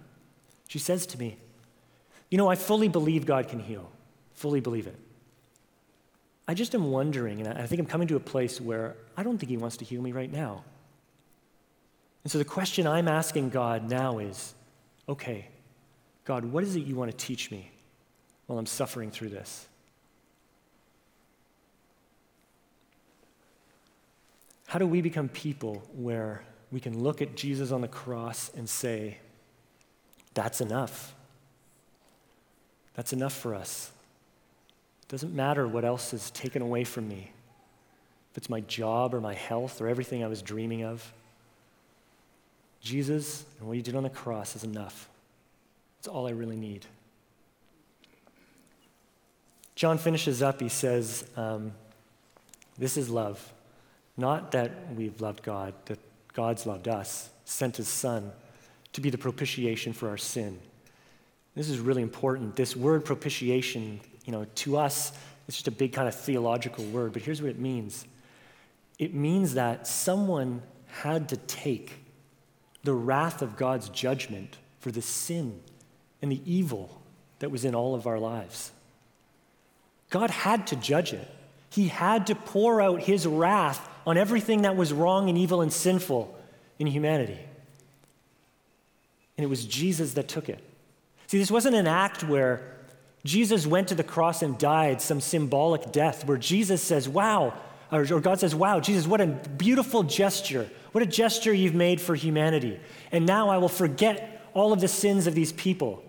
She 0.67 0.79
says 0.79 1.05
to 1.07 1.19
me, 1.19 1.37
You 2.29 2.37
know, 2.37 2.49
I 2.49 2.55
fully 2.55 2.89
believe 2.89 3.25
God 3.25 3.47
can 3.47 3.59
heal, 3.59 3.89
fully 4.33 4.59
believe 4.59 4.87
it. 4.87 4.97
I 6.47 6.53
just 6.53 6.75
am 6.75 6.91
wondering, 6.91 7.39
and 7.39 7.47
I 7.47 7.65
think 7.65 7.79
I'm 7.79 7.85
coming 7.85 8.09
to 8.09 8.17
a 8.17 8.21
place 8.21 8.59
where 8.59 8.97
I 9.15 9.23
don't 9.23 9.37
think 9.37 9.49
He 9.49 9.57
wants 9.57 9.77
to 9.77 9.85
heal 9.85 10.01
me 10.01 10.11
right 10.11 10.31
now. 10.31 10.65
And 12.23 12.31
so 12.31 12.37
the 12.37 12.45
question 12.45 12.87
I'm 12.87 13.07
asking 13.07 13.49
God 13.49 13.89
now 13.89 14.19
is 14.19 14.53
okay, 15.09 15.47
God, 16.25 16.45
what 16.45 16.63
is 16.63 16.75
it 16.75 16.83
you 16.83 16.95
want 16.95 17.11
to 17.11 17.17
teach 17.17 17.51
me 17.51 17.71
while 18.45 18.59
I'm 18.59 18.65
suffering 18.65 19.11
through 19.11 19.29
this? 19.29 19.67
How 24.67 24.79
do 24.79 24.87
we 24.87 25.01
become 25.01 25.27
people 25.27 25.83
where 25.93 26.43
we 26.71 26.79
can 26.79 27.03
look 27.03 27.21
at 27.21 27.35
Jesus 27.35 27.71
on 27.71 27.81
the 27.81 27.89
cross 27.89 28.51
and 28.55 28.69
say, 28.69 29.17
that's 30.33 30.61
enough. 30.61 31.13
That's 32.93 33.11
enough 33.11 33.33
for 33.33 33.53
us. 33.53 33.91
It 35.01 35.07
doesn't 35.09 35.35
matter 35.35 35.67
what 35.67 35.83
else 35.83 36.13
is 36.13 36.31
taken 36.31 36.61
away 36.61 36.85
from 36.85 37.09
me. 37.09 37.31
If 38.31 38.37
it's 38.37 38.49
my 38.49 38.61
job 38.61 39.13
or 39.13 39.19
my 39.19 39.33
health 39.33 39.81
or 39.81 39.89
everything 39.89 40.23
I 40.23 40.27
was 40.27 40.41
dreaming 40.41 40.83
of. 40.83 41.11
Jesus 42.81 43.45
and 43.59 43.67
what 43.67 43.77
he 43.77 43.81
did 43.81 43.95
on 43.95 44.03
the 44.03 44.09
cross 44.09 44.55
is 44.55 44.63
enough. 44.63 45.07
It's 45.99 46.07
all 46.07 46.27
I 46.27 46.31
really 46.31 46.55
need. 46.55 46.85
John 49.75 49.97
finishes 49.97 50.41
up, 50.41 50.59
he 50.59 50.69
says, 50.69 51.25
um, 51.37 51.71
This 52.77 52.97
is 52.97 53.09
love. 53.09 53.53
Not 54.17 54.51
that 54.51 54.71
we've 54.95 55.19
loved 55.21 55.43
God, 55.43 55.73
that 55.85 55.99
God's 56.33 56.65
loved 56.65 56.87
us, 56.87 57.29
sent 57.45 57.77
his 57.77 57.87
Son 57.87 58.31
to 58.93 59.01
be 59.01 59.09
the 59.09 59.17
propitiation 59.17 59.93
for 59.93 60.09
our 60.09 60.17
sin. 60.17 60.59
This 61.55 61.69
is 61.69 61.79
really 61.79 62.01
important. 62.01 62.55
This 62.55 62.75
word 62.75 63.05
propitiation, 63.05 63.99
you 64.25 64.31
know, 64.31 64.45
to 64.55 64.77
us, 64.77 65.11
it's 65.47 65.57
just 65.57 65.67
a 65.67 65.71
big 65.71 65.93
kind 65.93 66.07
of 66.07 66.15
theological 66.15 66.85
word, 66.85 67.13
but 67.13 67.21
here's 67.21 67.41
what 67.41 67.51
it 67.51 67.59
means 67.59 68.05
it 68.99 69.15
means 69.15 69.55
that 69.55 69.87
someone 69.87 70.61
had 70.85 71.29
to 71.29 71.37
take 71.37 72.00
the 72.83 72.93
wrath 72.93 73.41
of 73.41 73.57
God's 73.57 73.89
judgment 73.89 74.57
for 74.79 74.91
the 74.91 75.01
sin 75.01 75.59
and 76.21 76.31
the 76.31 76.41
evil 76.45 77.01
that 77.39 77.51
was 77.51 77.65
in 77.65 77.75
all 77.75 77.95
of 77.95 78.07
our 78.07 78.19
lives. 78.19 78.71
God 80.09 80.29
had 80.29 80.67
to 80.67 80.75
judge 80.75 81.13
it. 81.13 81.27
He 81.69 81.87
had 81.87 82.27
to 82.27 82.35
pour 82.35 82.81
out 82.81 83.01
his 83.01 83.25
wrath 83.25 83.87
on 84.05 84.17
everything 84.17 84.63
that 84.63 84.75
was 84.75 84.91
wrong 84.91 85.29
and 85.29 85.37
evil 85.37 85.61
and 85.61 85.71
sinful 85.71 86.37
in 86.79 86.87
humanity 86.87 87.39
and 89.41 89.45
it 89.47 89.49
was 89.49 89.65
Jesus 89.65 90.13
that 90.13 90.27
took 90.27 90.49
it. 90.49 90.59
See, 91.25 91.39
this 91.39 91.49
wasn't 91.49 91.75
an 91.75 91.87
act 91.87 92.23
where 92.23 92.61
Jesus 93.25 93.65
went 93.65 93.87
to 93.87 93.95
the 93.95 94.03
cross 94.03 94.43
and 94.43 94.55
died, 94.55 95.01
some 95.01 95.19
symbolic 95.19 95.91
death, 95.91 96.27
where 96.27 96.37
Jesus 96.37 96.79
says, 96.79 97.09
Wow, 97.09 97.55
or, 97.91 98.05
God 98.21 98.39
says, 98.39 98.55
Wow, 98.55 98.79
Jesus, 98.79 99.05
what 99.05 99.21
a 99.21 99.27
beautiful 99.27 100.03
gesture. 100.03 100.69
What 100.93 101.03
a 101.03 101.07
gesture 101.07 101.53
you've 101.53 101.75
made 101.75 101.99
for 101.99 102.15
humanity. 102.15 102.79
And 103.11 103.25
now 103.25 103.49
I 103.49 103.57
will 103.57 103.69
forget 103.69 104.49
all 104.53 104.73
of 104.73 104.81
the 104.81 104.87
sins 104.87 105.27
of 105.27 105.35
these 105.35 105.51
people 105.51 106.03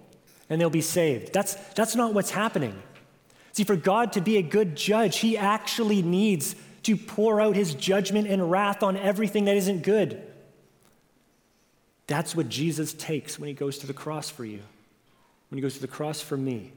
and 0.48 0.60
they'll 0.60 0.70
be 0.70 0.80
saved. 0.80 1.32
That's, 1.32 1.54
that's 1.74 1.96
not 1.96 2.14
what's 2.14 2.30
happening. 2.30 2.80
See, 3.52 3.64
for 3.64 3.76
God 3.76 4.12
to 4.14 4.20
be 4.20 4.36
a 4.36 4.42
good 4.42 4.76
judge, 4.76 5.18
he 5.18 5.36
actually 5.36 6.02
needs 6.02 6.54
to 6.84 6.96
pour 6.96 7.40
out 7.40 7.54
his 7.54 7.74
judgment 7.74 8.28
and 8.28 8.50
wrath 8.50 8.82
on 8.82 8.96
everything 8.96 9.44
that 9.46 9.56
isn't 9.56 9.82
good. 9.82 10.22
That's 12.06 12.34
what 12.34 12.48
Jesus 12.48 12.92
takes 12.92 13.38
when 13.38 13.48
he 13.48 13.54
goes 13.54 13.78
to 13.78 13.86
the 13.86 13.92
cross 13.92 14.28
for 14.28 14.44
you, 14.44 14.60
when 15.48 15.58
he 15.58 15.62
goes 15.62 15.74
to 15.74 15.80
the 15.80 15.88
cross 15.88 16.20
for 16.20 16.36
me. 16.36 16.72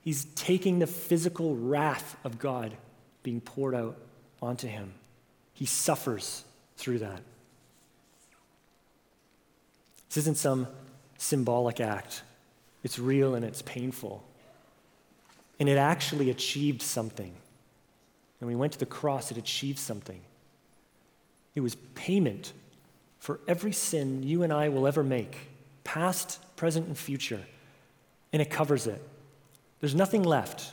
He's 0.00 0.24
taking 0.34 0.78
the 0.78 0.86
physical 0.86 1.54
wrath 1.54 2.16
of 2.24 2.38
God 2.38 2.76
being 3.24 3.40
poured 3.40 3.74
out 3.74 3.96
onto 4.40 4.68
him. 4.68 4.92
He 5.54 5.66
suffers 5.66 6.44
through 6.76 7.00
that. 7.00 7.20
This 10.08 10.18
isn't 10.18 10.36
some 10.36 10.68
symbolic 11.18 11.80
act, 11.80 12.22
it's 12.84 13.00
real 13.00 13.34
and 13.34 13.44
it's 13.44 13.62
painful. 13.62 14.22
And 15.58 15.68
it 15.68 15.78
actually 15.78 16.30
achieved 16.30 16.82
something. 16.82 17.26
And 17.30 18.48
when 18.48 18.48
we 18.48 18.56
went 18.56 18.72
to 18.74 18.78
the 18.78 18.86
cross, 18.86 19.30
it 19.30 19.38
achieved 19.38 19.78
something. 19.78 20.20
It 21.54 21.60
was 21.60 21.76
payment 21.94 22.52
for 23.20 23.40
every 23.46 23.72
sin 23.72 24.22
you 24.22 24.42
and 24.42 24.52
I 24.52 24.68
will 24.68 24.86
ever 24.86 25.04
make, 25.04 25.48
past, 25.84 26.40
present, 26.56 26.88
and 26.88 26.98
future. 26.98 27.40
And 28.32 28.42
it 28.42 28.50
covers 28.50 28.88
it. 28.88 29.00
There's 29.80 29.94
nothing 29.94 30.24
left. 30.24 30.72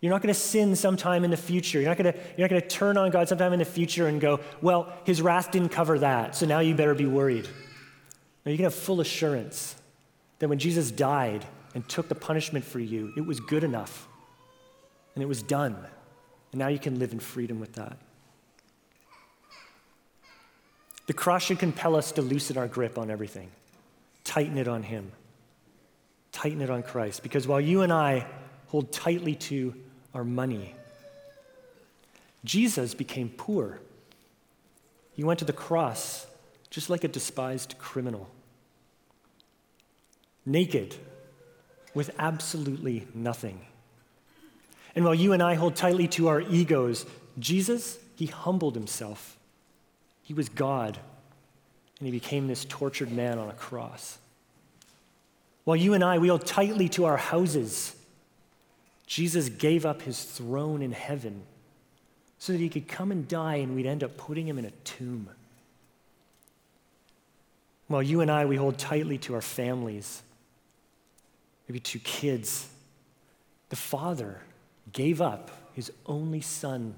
You're 0.00 0.10
not 0.10 0.22
going 0.22 0.32
to 0.32 0.40
sin 0.40 0.76
sometime 0.76 1.24
in 1.24 1.30
the 1.30 1.36
future. 1.36 1.78
You're 1.78 1.90
not 1.90 1.98
going 1.98 2.12
to, 2.12 2.18
you're 2.36 2.48
not 2.48 2.50
going 2.50 2.62
to 2.62 2.68
turn 2.68 2.96
on 2.96 3.10
God 3.10 3.28
sometime 3.28 3.52
in 3.52 3.58
the 3.58 3.64
future 3.64 4.06
and 4.08 4.20
go, 4.20 4.40
well, 4.62 4.92
his 5.04 5.20
wrath 5.20 5.50
didn't 5.50 5.68
cover 5.70 5.98
that, 5.98 6.34
so 6.34 6.46
now 6.46 6.60
you 6.60 6.74
better 6.74 6.94
be 6.94 7.06
worried. 7.06 7.46
No, 8.44 8.50
you 8.50 8.56
can 8.56 8.64
have 8.64 8.74
full 8.74 9.00
assurance 9.00 9.76
that 10.38 10.48
when 10.48 10.58
Jesus 10.58 10.90
died 10.90 11.44
and 11.74 11.86
took 11.88 12.08
the 12.08 12.14
punishment 12.14 12.64
for 12.64 12.80
you, 12.80 13.12
it 13.16 13.26
was 13.26 13.40
good 13.40 13.62
enough 13.62 14.08
and 15.14 15.22
it 15.22 15.26
was 15.26 15.42
done. 15.42 15.76
And 16.52 16.58
now 16.58 16.68
you 16.68 16.78
can 16.78 16.98
live 16.98 17.12
in 17.12 17.20
freedom 17.20 17.60
with 17.60 17.74
that. 17.74 17.96
The 21.06 21.12
cross 21.12 21.42
should 21.42 21.58
compel 21.58 21.96
us 21.96 22.12
to 22.12 22.22
loosen 22.22 22.56
our 22.56 22.68
grip 22.68 22.96
on 22.96 23.10
everything, 23.10 23.50
tighten 24.24 24.56
it 24.56 24.68
on 24.68 24.82
Him, 24.82 25.12
tighten 26.32 26.60
it 26.62 26.70
on 26.70 26.82
Christ. 26.82 27.22
Because 27.22 27.46
while 27.46 27.60
you 27.60 27.82
and 27.82 27.92
I 27.92 28.26
hold 28.68 28.92
tightly 28.92 29.34
to 29.34 29.74
our 30.14 30.24
money, 30.24 30.74
Jesus 32.44 32.94
became 32.94 33.28
poor. 33.28 33.80
He 35.14 35.24
went 35.24 35.38
to 35.40 35.44
the 35.44 35.52
cross 35.52 36.26
just 36.70 36.88
like 36.88 37.04
a 37.04 37.08
despised 37.08 37.76
criminal, 37.78 38.28
naked, 40.46 40.94
with 41.94 42.10
absolutely 42.18 43.08
nothing. 43.12 43.60
And 44.94 45.04
while 45.04 45.14
you 45.14 45.32
and 45.32 45.42
I 45.42 45.54
hold 45.54 45.74
tightly 45.74 46.06
to 46.08 46.28
our 46.28 46.40
egos, 46.40 47.06
Jesus, 47.38 47.98
he 48.16 48.26
humbled 48.26 48.74
himself. 48.74 49.36
He 50.22 50.32
was 50.32 50.48
God, 50.48 50.98
and 51.98 52.06
he 52.06 52.12
became 52.12 52.46
this 52.46 52.64
tortured 52.64 53.10
man 53.10 53.38
on 53.38 53.48
a 53.48 53.54
cross. 53.54 54.18
While 55.64 55.76
you 55.76 55.94
and 55.94 56.04
I, 56.04 56.18
we 56.18 56.28
hold 56.28 56.46
tightly 56.46 56.88
to 56.90 57.04
our 57.04 57.16
houses, 57.16 57.94
Jesus 59.10 59.48
gave 59.48 59.84
up 59.84 60.02
his 60.02 60.22
throne 60.22 60.82
in 60.82 60.92
heaven 60.92 61.42
so 62.38 62.52
that 62.52 62.60
he 62.60 62.68
could 62.68 62.86
come 62.86 63.10
and 63.10 63.26
die 63.26 63.56
and 63.56 63.74
we'd 63.74 63.84
end 63.84 64.04
up 64.04 64.16
putting 64.16 64.46
him 64.46 64.56
in 64.56 64.64
a 64.64 64.70
tomb. 64.84 65.28
While 67.88 68.04
you 68.04 68.20
and 68.20 68.30
I, 68.30 68.44
we 68.44 68.54
hold 68.54 68.78
tightly 68.78 69.18
to 69.18 69.34
our 69.34 69.40
families, 69.40 70.22
maybe 71.68 71.80
two 71.80 71.98
kids, 71.98 72.68
the 73.70 73.74
Father 73.74 74.42
gave 74.92 75.20
up 75.20 75.50
his 75.72 75.90
only 76.06 76.40
Son 76.40 76.94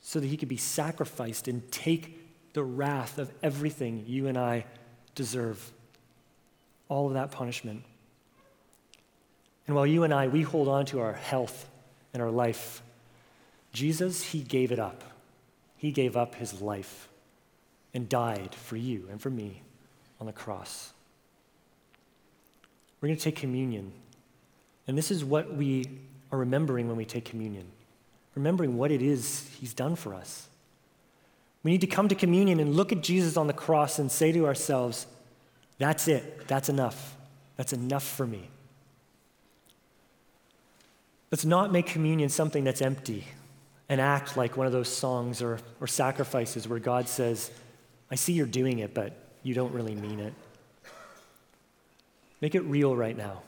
so 0.00 0.20
that 0.20 0.26
he 0.26 0.38
could 0.38 0.48
be 0.48 0.56
sacrificed 0.56 1.46
and 1.46 1.70
take 1.70 2.54
the 2.54 2.64
wrath 2.64 3.18
of 3.18 3.30
everything 3.42 4.02
you 4.06 4.28
and 4.28 4.38
I 4.38 4.64
deserve. 5.14 5.72
All 6.88 7.06
of 7.06 7.12
that 7.12 7.32
punishment. 7.32 7.84
And 9.66 9.74
while 9.74 9.86
you 9.86 10.02
and 10.02 10.12
I, 10.12 10.28
we 10.28 10.42
hold 10.42 10.68
on 10.68 10.86
to 10.86 11.00
our 11.00 11.14
health 11.14 11.68
and 12.12 12.22
our 12.22 12.30
life, 12.30 12.82
Jesus, 13.72 14.22
he 14.22 14.40
gave 14.40 14.72
it 14.72 14.78
up. 14.78 15.02
He 15.76 15.90
gave 15.90 16.16
up 16.16 16.34
his 16.34 16.60
life 16.60 17.08
and 17.92 18.08
died 18.08 18.54
for 18.54 18.76
you 18.76 19.06
and 19.10 19.20
for 19.20 19.30
me 19.30 19.62
on 20.20 20.26
the 20.26 20.32
cross. 20.32 20.92
We're 23.00 23.08
going 23.08 23.18
to 23.18 23.24
take 23.24 23.36
communion. 23.36 23.92
And 24.86 24.96
this 24.96 25.10
is 25.10 25.24
what 25.24 25.54
we 25.54 25.88
are 26.32 26.38
remembering 26.38 26.88
when 26.88 26.96
we 26.96 27.04
take 27.04 27.24
communion, 27.24 27.66
remembering 28.34 28.76
what 28.76 28.90
it 28.90 29.02
is 29.02 29.48
he's 29.60 29.74
done 29.74 29.96
for 29.96 30.14
us. 30.14 30.48
We 31.62 31.70
need 31.70 31.80
to 31.80 31.86
come 31.86 32.08
to 32.08 32.14
communion 32.14 32.60
and 32.60 32.74
look 32.74 32.92
at 32.92 33.02
Jesus 33.02 33.36
on 33.36 33.46
the 33.46 33.52
cross 33.52 33.98
and 33.98 34.10
say 34.10 34.32
to 34.32 34.46
ourselves, 34.46 35.06
That's 35.78 36.08
it. 36.08 36.46
That's 36.46 36.68
enough. 36.68 37.16
That's 37.56 37.72
enough 37.72 38.04
for 38.04 38.26
me. 38.26 38.48
Let's 41.34 41.44
not 41.44 41.72
make 41.72 41.86
communion 41.86 42.28
something 42.28 42.62
that's 42.62 42.80
empty 42.80 43.26
and 43.88 44.00
act 44.00 44.36
like 44.36 44.56
one 44.56 44.68
of 44.68 44.72
those 44.72 44.86
songs 44.86 45.42
or, 45.42 45.58
or 45.80 45.88
sacrifices 45.88 46.68
where 46.68 46.78
God 46.78 47.08
says, 47.08 47.50
I 48.08 48.14
see 48.14 48.34
you're 48.34 48.46
doing 48.46 48.78
it, 48.78 48.94
but 48.94 49.16
you 49.42 49.52
don't 49.52 49.72
really 49.74 49.96
mean 49.96 50.20
it. 50.20 50.32
Make 52.40 52.54
it 52.54 52.60
real 52.60 52.94
right 52.94 53.16
now 53.16 53.42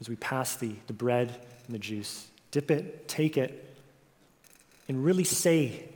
as 0.00 0.08
we 0.08 0.16
pass 0.16 0.56
the, 0.56 0.74
the 0.86 0.94
bread 0.94 1.28
and 1.66 1.74
the 1.74 1.78
juice. 1.78 2.28
Dip 2.50 2.70
it, 2.70 3.08
take 3.08 3.36
it, 3.36 3.76
and 4.88 5.04
really 5.04 5.24
say, 5.24 5.90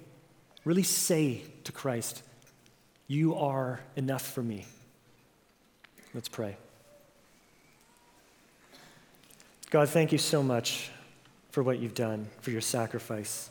really 0.67 0.83
say 0.83 1.41
to 1.65 1.73
Christ, 1.73 2.23
You 3.07 3.37
are 3.37 3.81
enough 3.97 4.35
for 4.35 4.43
me. 4.43 4.67
Let's 6.13 6.29
pray. 6.29 6.59
God, 9.71 9.89
thank 9.89 10.13
you 10.13 10.19
so 10.19 10.43
much 10.43 10.91
for 11.57 11.63
what 11.63 11.79
you've 11.79 11.95
done, 11.95 12.29
for 12.43 12.51
your 12.51 12.61
sacrifice. 12.61 13.49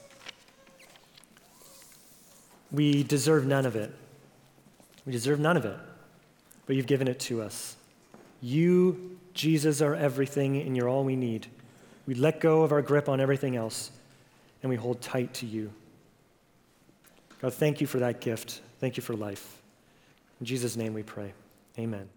We 2.71 3.01
deserve 3.01 3.47
none 3.47 3.65
of 3.65 3.75
it. 3.75 3.91
We 5.07 5.11
deserve 5.11 5.39
none 5.39 5.57
of 5.57 5.65
it, 5.65 5.75
but 6.67 6.75
you've 6.75 6.85
given 6.85 7.07
it 7.07 7.19
to 7.21 7.41
us. 7.41 7.75
You, 8.43 9.17
Jesus, 9.33 9.81
are 9.81 9.95
everything, 9.95 10.61
and 10.61 10.77
you're 10.77 10.87
all 10.87 11.03
we 11.03 11.15
need. 11.15 11.47
We 12.05 12.13
let 12.13 12.39
go 12.39 12.61
of 12.61 12.71
our 12.71 12.83
grip 12.83 13.09
on 13.09 13.19
everything 13.19 13.55
else, 13.55 13.89
and 14.61 14.69
we 14.69 14.75
hold 14.75 15.01
tight 15.01 15.33
to 15.35 15.47
you. 15.47 15.73
God, 17.41 17.55
thank 17.55 17.81
you 17.81 17.87
for 17.87 17.97
that 17.97 18.21
gift. 18.21 18.61
Thank 18.79 18.97
you 18.97 19.01
for 19.01 19.15
life. 19.15 19.63
In 20.39 20.45
Jesus' 20.45 20.75
name 20.75 20.93
we 20.93 21.01
pray. 21.01 21.33
Amen. 21.79 22.07